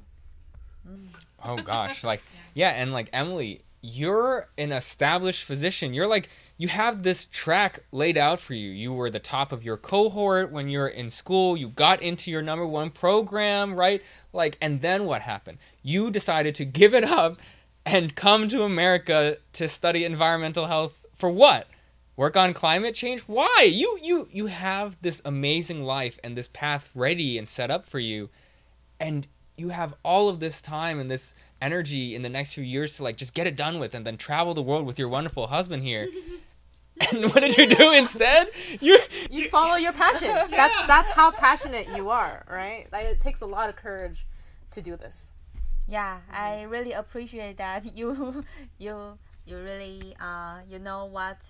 Oh 1.44 1.58
gosh, 1.58 2.04
like 2.04 2.22
yeah, 2.54 2.70
and 2.70 2.92
like 2.92 3.10
Emily, 3.14 3.62
you're 3.82 4.48
an 4.58 4.72
established 4.72 5.44
physician. 5.44 5.94
You're 5.94 6.08
like 6.08 6.30
you 6.58 6.68
have 6.68 7.02
this 7.02 7.26
track 7.26 7.80
laid 7.92 8.18
out 8.18 8.40
for 8.40 8.54
you. 8.54 8.70
You 8.70 8.94
were 8.94 9.10
the 9.10 9.20
top 9.20 9.52
of 9.52 9.64
your 9.64 9.78
cohort 9.78 10.52
when 10.52 10.70
you're 10.70 10.88
in 10.88 11.10
school. 11.10 11.58
You 11.58 11.70
got 11.70 12.04
into 12.04 12.30
your 12.30 12.42
number 12.42 12.68
one 12.68 12.92
program, 12.92 13.74
right? 13.76 14.02
Like 14.34 14.58
and 14.62 14.82
then 14.82 15.06
what 15.06 15.24
happened? 15.24 15.58
You 15.82 16.12
decided 16.12 16.56
to 16.56 16.66
give 16.66 16.94
it 16.94 17.04
up 17.04 17.42
and 17.86 18.16
come 18.16 18.48
to 18.50 18.64
America 18.64 19.38
to 19.54 19.68
study 19.68 20.06
environmental 20.06 20.68
health 20.68 21.06
for 21.16 21.32
what? 21.32 21.68
Work 22.16 22.38
on 22.38 22.54
climate 22.54 22.94
change? 22.94 23.22
Why? 23.22 23.68
You 23.72 23.98
you 24.02 24.28
you 24.32 24.46
have 24.46 24.98
this 25.02 25.22
amazing 25.26 25.84
life 25.84 26.20
and 26.24 26.38
this 26.38 26.50
path 26.54 26.92
ready 26.94 27.38
and 27.40 27.48
set 27.48 27.72
up 27.72 27.88
for 27.88 28.00
you 28.00 28.30
and 29.00 29.28
you 29.58 29.70
have 29.70 29.94
all 30.04 30.30
of 30.30 30.40
this 30.40 30.62
time 30.62 31.00
and 31.00 31.10
this 31.10 31.34
energy 31.62 32.16
in 32.16 32.22
the 32.22 32.30
next 32.30 32.54
few 32.54 32.64
years 32.64 32.98
to 32.98 33.04
like 33.04 33.18
just 33.18 33.34
get 33.34 33.48
it 33.48 33.56
done 33.56 33.80
with 33.80 33.94
and 33.94 34.06
then 34.06 34.18
travel 34.18 34.54
the 34.54 34.62
world 34.62 34.86
with 34.86 34.98
your 34.98 35.10
wonderful 35.10 35.48
husband 35.48 35.84
here. 35.84 36.08
and 37.12 37.26
what 37.34 37.40
did 37.42 37.58
you 37.58 37.68
do 37.68 37.94
instead? 37.94 38.50
You 38.80 39.00
You 39.30 39.50
follow 39.50 39.76
your 39.76 39.94
passion. 39.94 40.30
That's 40.52 40.88
that's 40.88 41.10
how 41.10 41.32
passionate 41.32 41.88
you 41.96 42.10
are, 42.10 42.46
right? 42.50 42.88
Like, 42.92 43.06
it 43.06 43.20
takes 43.20 43.42
a 43.42 43.46
lot 43.46 43.70
of 43.70 43.76
courage 43.76 44.26
to 44.72 44.82
do 44.82 44.96
this. 44.96 45.30
Yeah, 45.88 46.20
I 46.32 46.64
really 46.64 46.92
appreciate 46.92 47.58
that 47.58 47.96
you 47.96 48.46
you 48.78 49.18
you 49.46 49.58
really 49.58 50.16
uh 50.20 50.60
you 50.70 50.80
know 50.80 51.06
what 51.06 51.50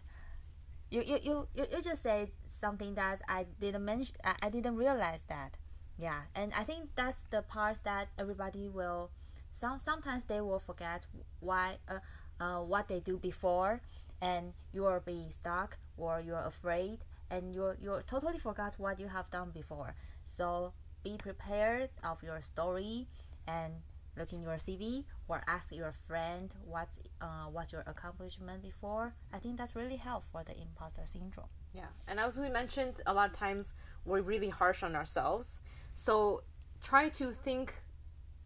you 0.89 1.01
you 1.01 1.19
you, 1.21 1.47
you, 1.55 1.65
you 1.71 1.81
just 1.81 2.03
said 2.03 2.29
something 2.47 2.95
that 2.95 3.21
I 3.27 3.45
didn't 3.59 3.83
mention 3.83 4.15
I, 4.23 4.35
I 4.43 4.49
didn't 4.49 4.77
realize 4.77 5.23
that. 5.23 5.57
Yeah, 6.01 6.21
and 6.33 6.51
I 6.53 6.63
think 6.63 6.89
that's 6.95 7.23
the 7.29 7.43
part 7.43 7.83
that 7.83 8.07
everybody 8.17 8.67
will 8.67 9.11
some 9.51 9.79
sometimes 9.79 10.23
they 10.23 10.41
will 10.41 10.59
forget 10.59 11.05
why 11.41 11.77
uh, 11.87 11.99
uh 12.39 12.61
what 12.61 12.87
they 12.87 13.01
do 13.01 13.17
before 13.17 13.81
and 14.21 14.53
you 14.71 14.81
will 14.83 15.01
be 15.05 15.27
stuck 15.29 15.77
or 15.97 16.21
you're 16.21 16.45
afraid 16.45 16.99
and 17.29 17.53
you 17.53 17.73
you 17.79 17.99
totally 18.07 18.39
forgot 18.39 18.73
what 18.77 18.99
you 18.99 19.07
have 19.07 19.29
done 19.29 19.51
before. 19.51 19.95
So 20.25 20.73
be 21.03 21.17
prepared 21.17 21.89
of 22.03 22.23
your 22.23 22.41
story 22.41 23.07
and 23.47 23.73
look 24.17 24.33
in 24.33 24.41
your 24.41 24.55
CV 24.55 25.05
or 25.27 25.41
ask 25.47 25.71
your 25.71 25.93
friend 26.07 26.53
what's 26.65 26.99
uh, 27.21 27.45
what's 27.51 27.71
your 27.71 27.83
accomplishment 27.87 28.61
before. 28.61 29.13
I 29.33 29.39
think 29.39 29.57
that's 29.57 29.75
really 29.75 29.95
help 29.95 30.25
for 30.25 30.43
the 30.43 30.59
imposter 30.59 31.03
syndrome. 31.05 31.47
Yeah, 31.73 31.91
and 32.07 32.19
as 32.19 32.37
we 32.37 32.49
mentioned, 32.49 33.01
a 33.05 33.13
lot 33.13 33.29
of 33.31 33.37
times 33.37 33.73
we're 34.05 34.21
really 34.21 34.49
harsh 34.49 34.83
on 34.83 34.95
ourselves. 34.95 35.59
So 36.01 36.41
try 36.81 37.09
to 37.09 37.31
think 37.31 37.75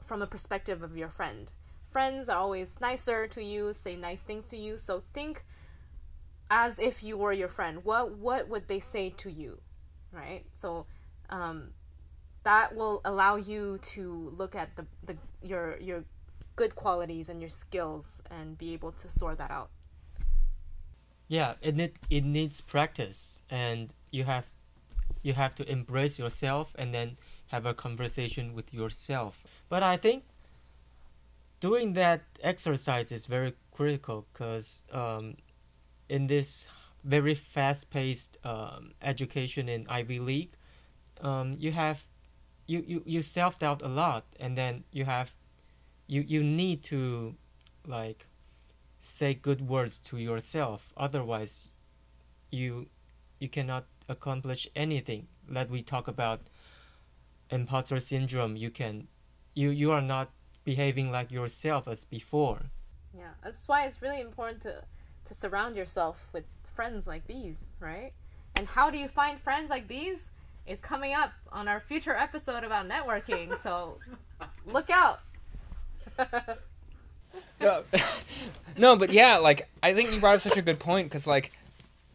from 0.03 0.21
a 0.21 0.27
perspective 0.27 0.83
of 0.83 0.97
your 0.97 1.07
friend. 1.07 1.49
friends 1.89 2.27
are 2.27 2.37
always 2.37 2.81
nicer 2.81 3.25
to 3.27 3.41
you, 3.41 3.71
say 3.71 3.95
nice 3.95 4.23
things 4.23 4.49
to 4.49 4.57
you. 4.57 4.77
So 4.77 5.03
think 5.13 5.45
as 6.51 6.77
if 6.77 7.01
you 7.01 7.15
were 7.15 7.31
your 7.31 7.47
friend. 7.47 7.85
What 7.85 8.17
what 8.17 8.49
would 8.49 8.67
they 8.67 8.81
say 8.81 9.05
to 9.23 9.31
you, 9.31 9.61
right? 10.11 10.43
So 10.57 10.85
um, 11.29 11.69
that 12.43 12.75
will 12.75 12.99
allow 13.05 13.37
you 13.37 13.79
to 13.93 14.33
look 14.37 14.53
at 14.53 14.75
the, 14.75 14.85
the 15.05 15.15
your 15.41 15.77
your 15.79 16.03
good 16.57 16.75
qualities 16.75 17.29
and 17.29 17.39
your 17.39 17.53
skills 17.63 18.05
and 18.29 18.57
be 18.57 18.73
able 18.73 18.91
to 18.91 19.09
sort 19.09 19.37
that 19.37 19.51
out. 19.51 19.69
Yeah, 21.29 21.53
it 21.61 21.75
need, 21.75 21.93
it 22.09 22.25
needs 22.25 22.59
practice, 22.59 23.41
and 23.49 23.93
you 24.11 24.25
have 24.25 24.47
you 25.23 25.33
have 25.33 25.55
to 25.55 25.63
embrace 25.71 26.19
yourself 26.19 26.75
and 26.77 26.93
then 26.93 27.17
have 27.55 27.65
a 27.65 27.73
conversation 27.73 28.53
with 28.53 28.73
yourself. 28.73 29.33
But 29.69 29.81
I 29.81 29.95
think 30.05 30.23
doing 31.61 31.93
that 31.93 32.21
exercise 32.41 33.11
is 33.17 33.25
very 33.37 33.53
critical 33.71 34.17
because 34.31 34.83
um, 34.91 35.37
in 36.09 36.27
this 36.27 36.67
very 37.03 37.35
fast-paced 37.55 38.37
um, 38.43 38.91
education 39.01 39.69
in 39.69 39.85
Ivy 39.87 40.19
League, 40.19 40.53
um, 41.21 41.55
you 41.57 41.71
have 41.71 41.99
you, 42.67 42.83
you, 42.91 43.03
you 43.05 43.21
self-doubt 43.21 43.81
a 43.83 43.87
lot 43.87 44.23
and 44.39 44.57
then 44.57 44.83
you 44.91 45.05
have 45.05 45.33
you, 46.07 46.21
you 46.21 46.43
need 46.43 46.83
to 46.83 47.35
like 47.87 48.25
say 48.99 49.35
good 49.35 49.61
words 49.61 49.99
to 49.99 50.17
yourself 50.17 50.91
otherwise 50.97 51.69
you 52.49 52.87
you 53.39 53.47
cannot 53.47 53.85
accomplish 54.09 54.67
anything 54.75 55.27
let 55.47 55.69
we 55.69 55.81
talk 55.83 56.07
about 56.07 56.41
imposter 57.49 57.99
syndrome 57.99 58.55
you 58.55 58.69
can 58.69 59.07
you 59.53 59.69
you 59.69 59.91
are 59.91 60.01
not 60.01 60.29
behaving 60.63 61.11
like 61.11 61.31
yourself 61.31 61.87
as 61.87 62.03
before 62.03 62.71
Yeah, 63.15 63.29
that's 63.43 63.67
why 63.67 63.85
it's 63.85 64.01
really 64.01 64.21
important 64.21 64.61
to 64.63 64.83
to 65.27 65.33
surround 65.33 65.75
yourself 65.75 66.27
with 66.33 66.43
friends 66.75 67.07
like 67.07 67.25
these, 67.27 67.55
right? 67.79 68.11
And 68.57 68.67
how 68.67 68.89
do 68.89 68.97
you 68.97 69.07
find 69.07 69.39
friends 69.39 69.69
like 69.69 69.87
these? 69.87 70.19
Is 70.67 70.79
coming 70.79 71.13
up 71.13 71.31
on 71.51 71.67
our 71.67 71.79
future 71.79 72.15
episode 72.15 72.63
about 72.63 72.87
networking. 72.87 73.55
So 73.61 73.99
look 74.65 74.89
out. 74.89 75.19
no, 77.61 77.83
no, 78.77 78.95
but 78.95 79.11
yeah, 79.11 79.37
like 79.37 79.69
I 79.83 79.93
think 79.93 80.11
you 80.11 80.19
brought 80.19 80.37
up 80.37 80.41
such 80.41 80.57
a 80.57 80.63
good 80.63 80.79
point 80.79 81.07
because 81.07 81.27
like 81.27 81.51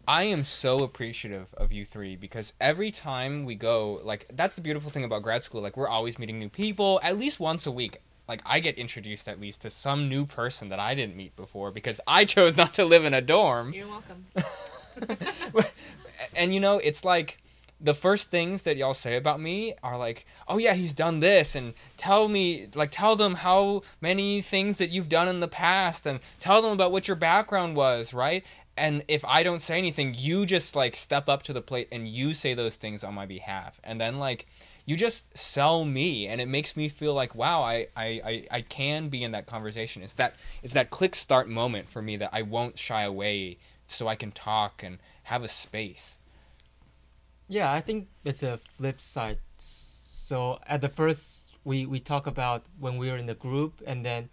I 0.06 0.24
am 0.24 0.44
so 0.44 0.80
appreciative 0.80 1.54
of 1.54 1.72
you 1.72 1.84
three 1.84 2.16
because 2.16 2.52
every 2.60 2.90
time 2.90 3.44
we 3.44 3.54
go, 3.54 4.00
like 4.02 4.26
that's 4.34 4.54
the 4.54 4.60
beautiful 4.60 4.90
thing 4.90 5.04
about 5.04 5.22
grad 5.22 5.44
school. 5.44 5.60
Like 5.60 5.76
we're 5.76 5.88
always 5.88 6.18
meeting 6.18 6.38
new 6.38 6.48
people 6.48 7.00
at 7.02 7.18
least 7.18 7.38
once 7.40 7.66
a 7.66 7.70
week. 7.70 8.00
Like 8.28 8.42
I 8.44 8.60
get 8.60 8.78
introduced 8.78 9.28
at 9.28 9.40
least 9.40 9.62
to 9.62 9.70
some 9.70 10.08
new 10.08 10.26
person 10.26 10.68
that 10.70 10.78
I 10.78 10.94
didn't 10.94 11.16
meet 11.16 11.36
before 11.36 11.70
because 11.70 12.00
I 12.06 12.24
chose 12.24 12.56
not 12.56 12.74
to 12.74 12.84
live 12.84 13.04
in 13.04 13.14
a 13.14 13.20
dorm. 13.20 13.72
You're 13.72 13.88
welcome. 13.88 14.26
and 16.34 16.52
you 16.54 16.60
know, 16.60 16.78
it's 16.78 17.04
like 17.04 17.38
the 17.80 17.94
first 17.94 18.30
things 18.30 18.62
that 18.62 18.76
y'all 18.76 18.94
say 18.94 19.16
about 19.16 19.40
me 19.40 19.74
are 19.82 19.96
like, 19.96 20.26
"Oh 20.46 20.58
yeah, 20.58 20.74
he's 20.74 20.92
done 20.92 21.20
this," 21.20 21.54
and 21.54 21.72
tell 21.96 22.28
me, 22.28 22.68
like, 22.74 22.90
tell 22.90 23.16
them 23.16 23.36
how 23.36 23.82
many 24.00 24.42
things 24.42 24.76
that 24.76 24.90
you've 24.90 25.08
done 25.08 25.28
in 25.28 25.40
the 25.40 25.48
past, 25.48 26.06
and 26.06 26.20
tell 26.38 26.60
them 26.60 26.72
about 26.72 26.92
what 26.92 27.08
your 27.08 27.16
background 27.16 27.76
was, 27.76 28.12
right? 28.12 28.44
And 28.76 29.04
if 29.08 29.24
I 29.24 29.42
don't 29.42 29.60
say 29.60 29.76
anything, 29.76 30.14
you 30.16 30.46
just 30.46 30.74
like 30.74 30.96
step 30.96 31.28
up 31.28 31.42
to 31.44 31.52
the 31.52 31.60
plate 31.60 31.88
and 31.92 32.08
you 32.08 32.34
say 32.34 32.54
those 32.54 32.76
things 32.76 33.04
on 33.04 33.14
my 33.14 33.26
behalf, 33.26 33.80
and 33.84 34.00
then 34.00 34.18
like 34.18 34.46
you 34.86 34.96
just 34.96 35.36
sell 35.36 35.84
me, 35.84 36.26
and 36.26 36.40
it 36.40 36.48
makes 36.48 36.76
me 36.76 36.88
feel 36.88 37.12
like, 37.12 37.34
wow, 37.34 37.62
I 37.62 37.88
I, 37.94 38.06
I, 38.24 38.46
I 38.50 38.60
can 38.62 39.08
be 39.08 39.22
in 39.22 39.32
that 39.32 39.46
conversation. 39.46 40.02
It's 40.02 40.14
that 40.14 40.34
it's 40.62 40.72
that 40.72 40.90
click 40.90 41.14
start 41.14 41.48
moment 41.48 41.88
for 41.88 42.00
me 42.00 42.16
that 42.16 42.30
I 42.32 42.42
won't 42.42 42.78
shy 42.78 43.02
away, 43.02 43.58
so 43.84 44.08
I 44.08 44.16
can 44.16 44.32
talk 44.32 44.82
and 44.82 44.98
have 45.24 45.42
a 45.42 45.48
space. 45.48 46.18
Yeah, 47.48 47.72
I 47.72 47.80
think 47.80 48.08
it's 48.24 48.42
a 48.42 48.58
flip 48.58 49.00
side. 49.00 49.38
So 49.58 50.60
at 50.66 50.80
the 50.80 50.88
first, 50.88 51.46
we 51.64 51.84
we 51.84 51.98
talk 52.00 52.26
about 52.26 52.64
when 52.78 52.96
we're 52.96 53.16
in 53.16 53.26
the 53.26 53.34
group, 53.34 53.82
and 53.86 54.04
then 54.06 54.30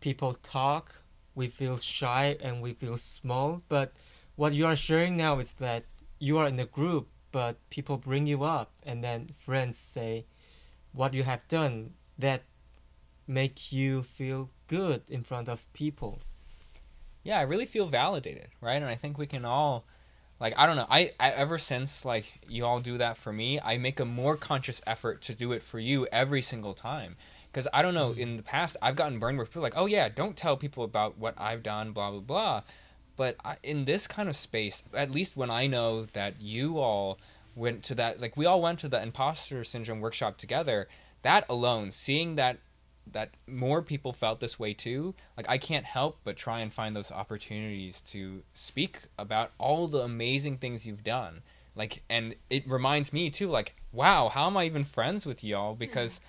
people 0.00 0.34
talk, 0.42 0.94
we 1.34 1.48
feel 1.48 1.78
shy 1.78 2.36
and 2.40 2.60
we 2.60 2.72
feel 2.74 2.96
small. 2.96 3.62
But 3.68 3.92
what 4.36 4.52
you 4.52 4.66
are 4.66 4.76
sharing 4.76 5.16
now 5.16 5.38
is 5.38 5.52
that 5.54 5.84
you 6.18 6.38
are 6.38 6.46
in 6.46 6.56
the 6.56 6.66
group, 6.66 7.08
but 7.32 7.56
people 7.70 7.96
bring 7.96 8.26
you 8.26 8.42
up, 8.42 8.72
and 8.82 9.02
then 9.04 9.30
friends 9.36 9.78
say 9.78 10.26
what 10.92 11.14
you 11.14 11.22
have 11.22 11.46
done 11.48 11.94
that 12.18 12.42
make 13.26 13.72
you 13.72 14.02
feel 14.02 14.50
good 14.66 15.02
in 15.08 15.22
front 15.22 15.48
of 15.48 15.72
people. 15.72 16.20
yeah, 17.22 17.38
I 17.38 17.42
really 17.42 17.66
feel 17.66 17.86
validated, 17.86 18.48
right? 18.60 18.76
And 18.80 18.86
I 18.86 18.94
think 18.94 19.18
we 19.18 19.26
can 19.26 19.44
all, 19.44 19.84
like, 20.40 20.54
I 20.56 20.66
don't 20.66 20.76
know, 20.76 20.86
I, 20.88 21.10
I 21.20 21.30
ever 21.30 21.58
since 21.58 22.04
like 22.04 22.40
you 22.48 22.64
all 22.64 22.80
do 22.80 22.98
that 22.98 23.16
for 23.16 23.32
me, 23.32 23.60
I 23.60 23.76
make 23.78 24.00
a 24.00 24.04
more 24.04 24.36
conscious 24.36 24.80
effort 24.86 25.20
to 25.22 25.34
do 25.34 25.52
it 25.52 25.62
for 25.62 25.78
you 25.78 26.06
every 26.10 26.42
single 26.42 26.74
time. 26.74 27.16
Because 27.50 27.66
I 27.72 27.82
don't 27.82 27.94
know, 27.94 28.10
mm. 28.10 28.18
in 28.18 28.36
the 28.36 28.42
past 28.42 28.76
I've 28.80 28.96
gotten 28.96 29.18
burned 29.18 29.38
where 29.38 29.46
people 29.46 29.60
are 29.60 29.64
like, 29.64 29.76
oh 29.76 29.86
yeah, 29.86 30.08
don't 30.08 30.36
tell 30.36 30.56
people 30.56 30.84
about 30.84 31.18
what 31.18 31.34
I've 31.38 31.62
done, 31.62 31.92
blah 31.92 32.10
blah 32.10 32.20
blah. 32.20 32.62
But 33.16 33.36
I, 33.44 33.56
in 33.62 33.84
this 33.84 34.06
kind 34.06 34.28
of 34.28 34.36
space, 34.36 34.82
at 34.94 35.10
least 35.10 35.36
when 35.36 35.50
I 35.50 35.66
know 35.66 36.06
that 36.14 36.40
you 36.40 36.78
all 36.78 37.18
went 37.54 37.82
to 37.84 37.94
that, 37.96 38.20
like 38.20 38.36
we 38.36 38.46
all 38.46 38.62
went 38.62 38.78
to 38.80 38.88
the 38.88 39.02
imposter 39.02 39.64
syndrome 39.64 40.00
workshop 40.00 40.38
together, 40.38 40.88
that 41.22 41.44
alone, 41.48 41.90
seeing 41.90 42.36
that 42.36 42.58
that 43.12 43.30
more 43.46 43.82
people 43.82 44.12
felt 44.12 44.40
this 44.40 44.58
way 44.58 44.72
too 44.72 45.14
like 45.36 45.48
i 45.48 45.58
can't 45.58 45.84
help 45.84 46.18
but 46.22 46.36
try 46.36 46.60
and 46.60 46.72
find 46.72 46.94
those 46.94 47.10
opportunities 47.10 48.00
to 48.02 48.42
speak 48.54 49.00
about 49.18 49.50
all 49.58 49.88
the 49.88 50.00
amazing 50.00 50.56
things 50.56 50.86
you've 50.86 51.04
done. 51.04 51.42
Like 51.74 52.02
and 52.10 52.34
it 52.48 52.68
reminds 52.68 53.12
me 53.12 53.30
too 53.30 53.48
like 53.48 53.74
wow 53.92 54.28
how 54.28 54.46
am 54.46 54.56
i 54.56 54.64
even 54.64 54.84
friends 54.84 55.24
with 55.24 55.42
y'all? 55.42 55.72
Hmm. 55.72 55.78
Because 55.78 56.20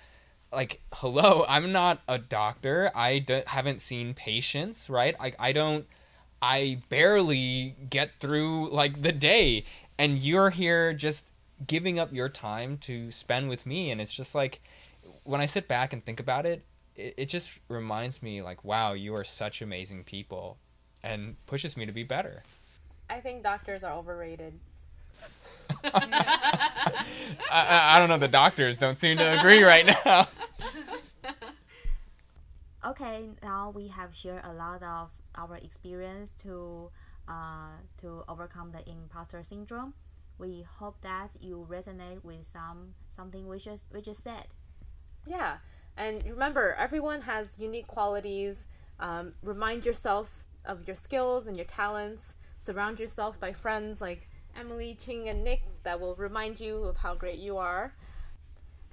like 0.52 0.80
hello 0.94 1.44
i'm 1.48 1.72
not 1.72 2.00
a 2.08 2.18
doctor 2.18 2.90
i 2.94 3.18
d- 3.18 3.42
haven't 3.46 3.80
seen 3.80 4.14
patients 4.14 4.90
right 4.90 5.18
like 5.18 5.34
i 5.38 5.52
don't 5.52 5.86
i 6.40 6.78
barely 6.88 7.74
get 7.88 8.10
through 8.20 8.68
like 8.70 9.02
the 9.02 9.12
day 9.12 9.64
and 9.98 10.18
you're 10.18 10.50
here 10.50 10.92
just 10.92 11.26
giving 11.66 11.98
up 11.98 12.12
your 12.12 12.28
time 12.28 12.76
to 12.76 13.10
spend 13.10 13.48
with 13.48 13.64
me 13.64 13.90
and 13.90 14.00
it's 14.00 14.12
just 14.12 14.34
like 14.34 14.60
when 15.24 15.40
I 15.40 15.46
sit 15.46 15.68
back 15.68 15.92
and 15.92 16.04
think 16.04 16.20
about 16.20 16.46
it, 16.46 16.64
it, 16.96 17.14
it 17.16 17.26
just 17.26 17.58
reminds 17.68 18.22
me 18.22 18.42
like, 18.42 18.64
wow, 18.64 18.92
you 18.92 19.14
are 19.14 19.24
such 19.24 19.62
amazing 19.62 20.04
people 20.04 20.58
and 21.02 21.36
pushes 21.46 21.76
me 21.76 21.86
to 21.86 21.92
be 21.92 22.02
better. 22.02 22.42
I 23.10 23.20
think 23.20 23.42
doctors 23.42 23.82
are 23.82 23.92
overrated. 23.92 24.58
I, 25.94 27.04
I, 27.50 27.96
I 27.96 27.98
don't 27.98 28.08
know, 28.08 28.18
the 28.18 28.28
doctors 28.28 28.76
don't 28.76 28.98
seem 28.98 29.16
to 29.18 29.38
agree 29.38 29.62
right 29.62 29.86
now. 29.86 30.28
Okay, 32.84 33.28
now 33.42 33.70
we 33.70 33.86
have 33.88 34.12
shared 34.14 34.42
a 34.44 34.52
lot 34.52 34.82
of 34.82 35.12
our 35.36 35.56
experience 35.56 36.32
to 36.42 36.90
uh, 37.28 37.78
to 38.00 38.24
overcome 38.28 38.72
the 38.72 38.88
imposter 38.90 39.42
syndrome. 39.44 39.94
We 40.38 40.66
hope 40.78 41.00
that 41.02 41.30
you 41.40 41.64
resonate 41.70 42.24
with 42.24 42.44
some 42.44 42.94
something 43.14 43.46
we 43.46 43.58
just 43.60 43.84
we 43.92 44.00
just 44.00 44.24
said. 44.24 44.46
Yeah, 45.26 45.58
and 45.96 46.24
remember, 46.26 46.74
everyone 46.76 47.20
has 47.22 47.56
unique 47.58 47.86
qualities. 47.86 48.66
Um, 48.98 49.34
remind 49.42 49.84
yourself 49.86 50.44
of 50.64 50.86
your 50.86 50.96
skills 50.96 51.46
and 51.46 51.56
your 51.56 51.66
talents. 51.66 52.34
Surround 52.56 52.98
yourself 52.98 53.38
by 53.38 53.52
friends 53.52 54.00
like 54.00 54.28
Emily, 54.58 54.96
Ching, 54.98 55.28
and 55.28 55.42
Nick 55.44 55.62
that 55.82 56.00
will 56.00 56.14
remind 56.14 56.60
you 56.60 56.84
of 56.84 56.98
how 56.98 57.14
great 57.14 57.38
you 57.38 57.56
are. 57.56 57.94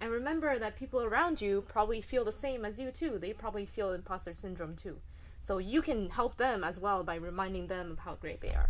And 0.02 0.12
remember 0.12 0.58
that 0.58 0.78
people 0.78 1.02
around 1.02 1.41
you 1.41 1.63
probably 1.67 2.02
feel 2.02 2.24
the 2.24 2.32
same 2.32 2.63
as 2.63 2.80
you 2.80 2.91
too. 2.91 3.17
They 3.19 3.34
probably 3.34 3.65
feel 3.65 3.91
imposter 3.91 4.34
syndrome 4.34 4.76
too. 4.76 4.98
So 5.43 5.58
you 5.58 5.82
can 5.82 6.10
help 6.10 6.38
them 6.38 6.63
as 6.63 6.80
well 6.80 7.04
by 7.04 7.15
reminding 7.15 7.67
them 7.67 7.91
of 7.91 8.00
how 8.00 8.15
great 8.15 8.41
they 8.41 8.54
are. 8.54 8.69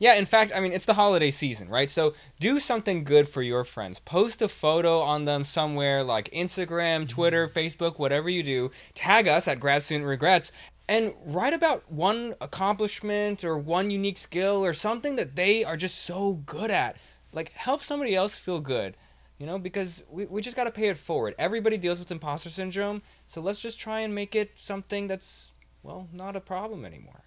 Yeah, 0.00 0.14
in 0.14 0.26
fact, 0.26 0.52
I 0.54 0.60
mean, 0.60 0.72
it's 0.72 0.86
the 0.86 0.94
holiday 0.94 1.30
season, 1.30 1.68
right? 1.68 1.90
So 1.90 2.14
do 2.38 2.60
something 2.60 3.02
good 3.02 3.28
for 3.28 3.42
your 3.42 3.64
friends. 3.64 3.98
Post 3.98 4.42
a 4.42 4.48
photo 4.48 5.00
on 5.00 5.24
them 5.24 5.44
somewhere 5.44 6.04
like 6.04 6.30
Instagram, 6.30 7.00
mm-hmm. 7.00 7.06
Twitter, 7.06 7.48
Facebook, 7.48 7.98
whatever 7.98 8.28
you 8.30 8.42
do. 8.42 8.70
Tag 8.94 9.26
us 9.26 9.48
at 9.48 9.58
Grad 9.58 9.82
Student 9.82 10.06
Regrets 10.06 10.52
and 10.88 11.12
write 11.24 11.52
about 11.52 11.90
one 11.90 12.34
accomplishment 12.40 13.44
or 13.44 13.58
one 13.58 13.90
unique 13.90 14.16
skill 14.16 14.64
or 14.64 14.72
something 14.72 15.16
that 15.16 15.36
they 15.36 15.64
are 15.64 15.76
just 15.76 15.98
so 15.98 16.34
good 16.46 16.70
at. 16.70 16.96
Like, 17.32 17.52
help 17.52 17.82
somebody 17.82 18.14
else 18.14 18.36
feel 18.36 18.60
good, 18.60 18.96
you 19.36 19.46
know, 19.46 19.58
because 19.58 20.02
we, 20.08 20.26
we 20.26 20.40
just 20.40 20.56
got 20.56 20.64
to 20.64 20.70
pay 20.70 20.88
it 20.88 20.96
forward. 20.96 21.34
Everybody 21.38 21.76
deals 21.76 21.98
with 21.98 22.10
imposter 22.10 22.48
syndrome, 22.48 23.02
so 23.26 23.40
let's 23.40 23.60
just 23.60 23.78
try 23.78 24.00
and 24.00 24.14
make 24.14 24.34
it 24.34 24.52
something 24.54 25.08
that's, 25.08 25.52
well, 25.82 26.08
not 26.12 26.36
a 26.36 26.40
problem 26.40 26.86
anymore. 26.86 27.24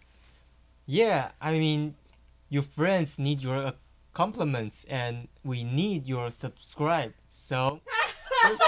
Yeah, 0.87 1.31
I 1.39 1.51
mean, 1.51 1.95
your 2.51 2.61
friends 2.61 3.17
need 3.17 3.41
your 3.41 3.55
uh, 3.55 3.71
compliments, 4.13 4.83
and 4.89 5.29
we 5.41 5.63
need 5.63 6.05
your 6.05 6.29
subscribe. 6.29 7.13
So. 7.29 7.79
and 8.43 8.59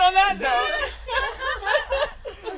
on 0.00 0.14
that 0.14 0.38
note, 0.38 0.70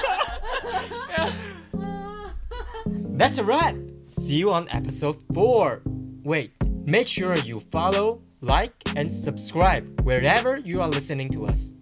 That's 3.16 3.38
a 3.38 3.44
wrap. 3.44 3.77
See 4.09 4.35
you 4.35 4.51
on 4.51 4.68
episode 4.70 5.22
4. 5.33 5.83
Wait, 6.25 6.53
make 6.85 7.07
sure 7.07 7.37
you 7.37 7.61
follow, 7.61 8.22
like, 8.42 8.74
and 8.96 9.12
subscribe 9.12 10.00
wherever 10.02 10.59
you 10.59 10.83
are 10.83 10.88
listening 10.88 11.31
to 11.31 11.46
us. 11.46 11.72